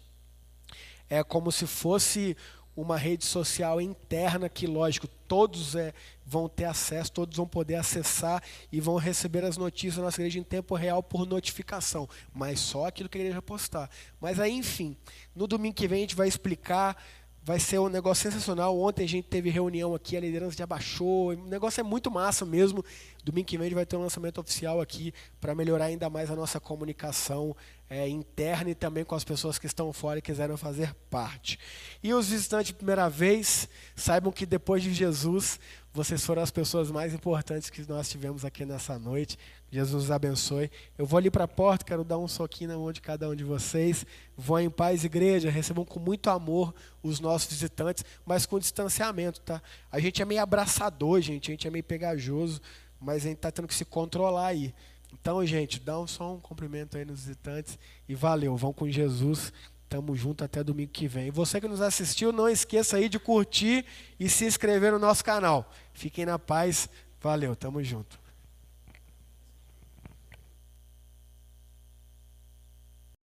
[1.09, 2.35] É como se fosse
[2.75, 5.93] uma rede social interna que, lógico, todos é,
[6.25, 10.39] vão ter acesso, todos vão poder acessar e vão receber as notícias da nossa igreja
[10.39, 13.89] em tempo real por notificação, mas só aquilo que a igreja postar.
[14.19, 14.95] Mas aí, enfim,
[15.35, 17.01] no domingo que vem a gente vai explicar
[17.41, 18.79] Vai ser um negócio sensacional.
[18.79, 21.29] Ontem a gente teve reunião aqui, a liderança já baixou.
[21.29, 22.83] O negócio é muito massa mesmo.
[23.23, 26.29] Domingo que vem a gente vai ter um lançamento oficial aqui para melhorar ainda mais
[26.29, 27.55] a nossa comunicação
[27.89, 31.57] é, interna e também com as pessoas que estão fora e quiseram fazer parte.
[32.03, 35.59] E os visitantes de primeira vez, saibam que depois de Jesus,
[35.91, 39.37] vocês foram as pessoas mais importantes que nós tivemos aqui nessa noite.
[39.71, 40.71] Jesus abençoe.
[40.97, 43.35] Eu vou ali para a porta, quero dar um soquinho na mão de cada um
[43.35, 44.05] de vocês.
[44.35, 45.49] Vão em paz, igreja.
[45.49, 46.73] Recebam com muito amor
[47.03, 49.61] os nossos visitantes, mas com distanciamento, tá?
[49.91, 51.51] A gente é meio abraçador, gente.
[51.51, 52.59] A gente é meio pegajoso,
[52.99, 54.73] mas a gente está tendo que se controlar aí.
[55.13, 57.77] Então, gente, dá um só um cumprimento aí nos visitantes
[58.07, 58.55] e valeu.
[58.57, 59.53] Vão com Jesus.
[59.87, 61.27] Tamo junto até domingo que vem.
[61.27, 63.85] E você que nos assistiu, não esqueça aí de curtir
[64.19, 65.71] e se inscrever no nosso canal.
[65.93, 66.87] Fiquem na paz.
[67.19, 68.19] Valeu, tamo junto.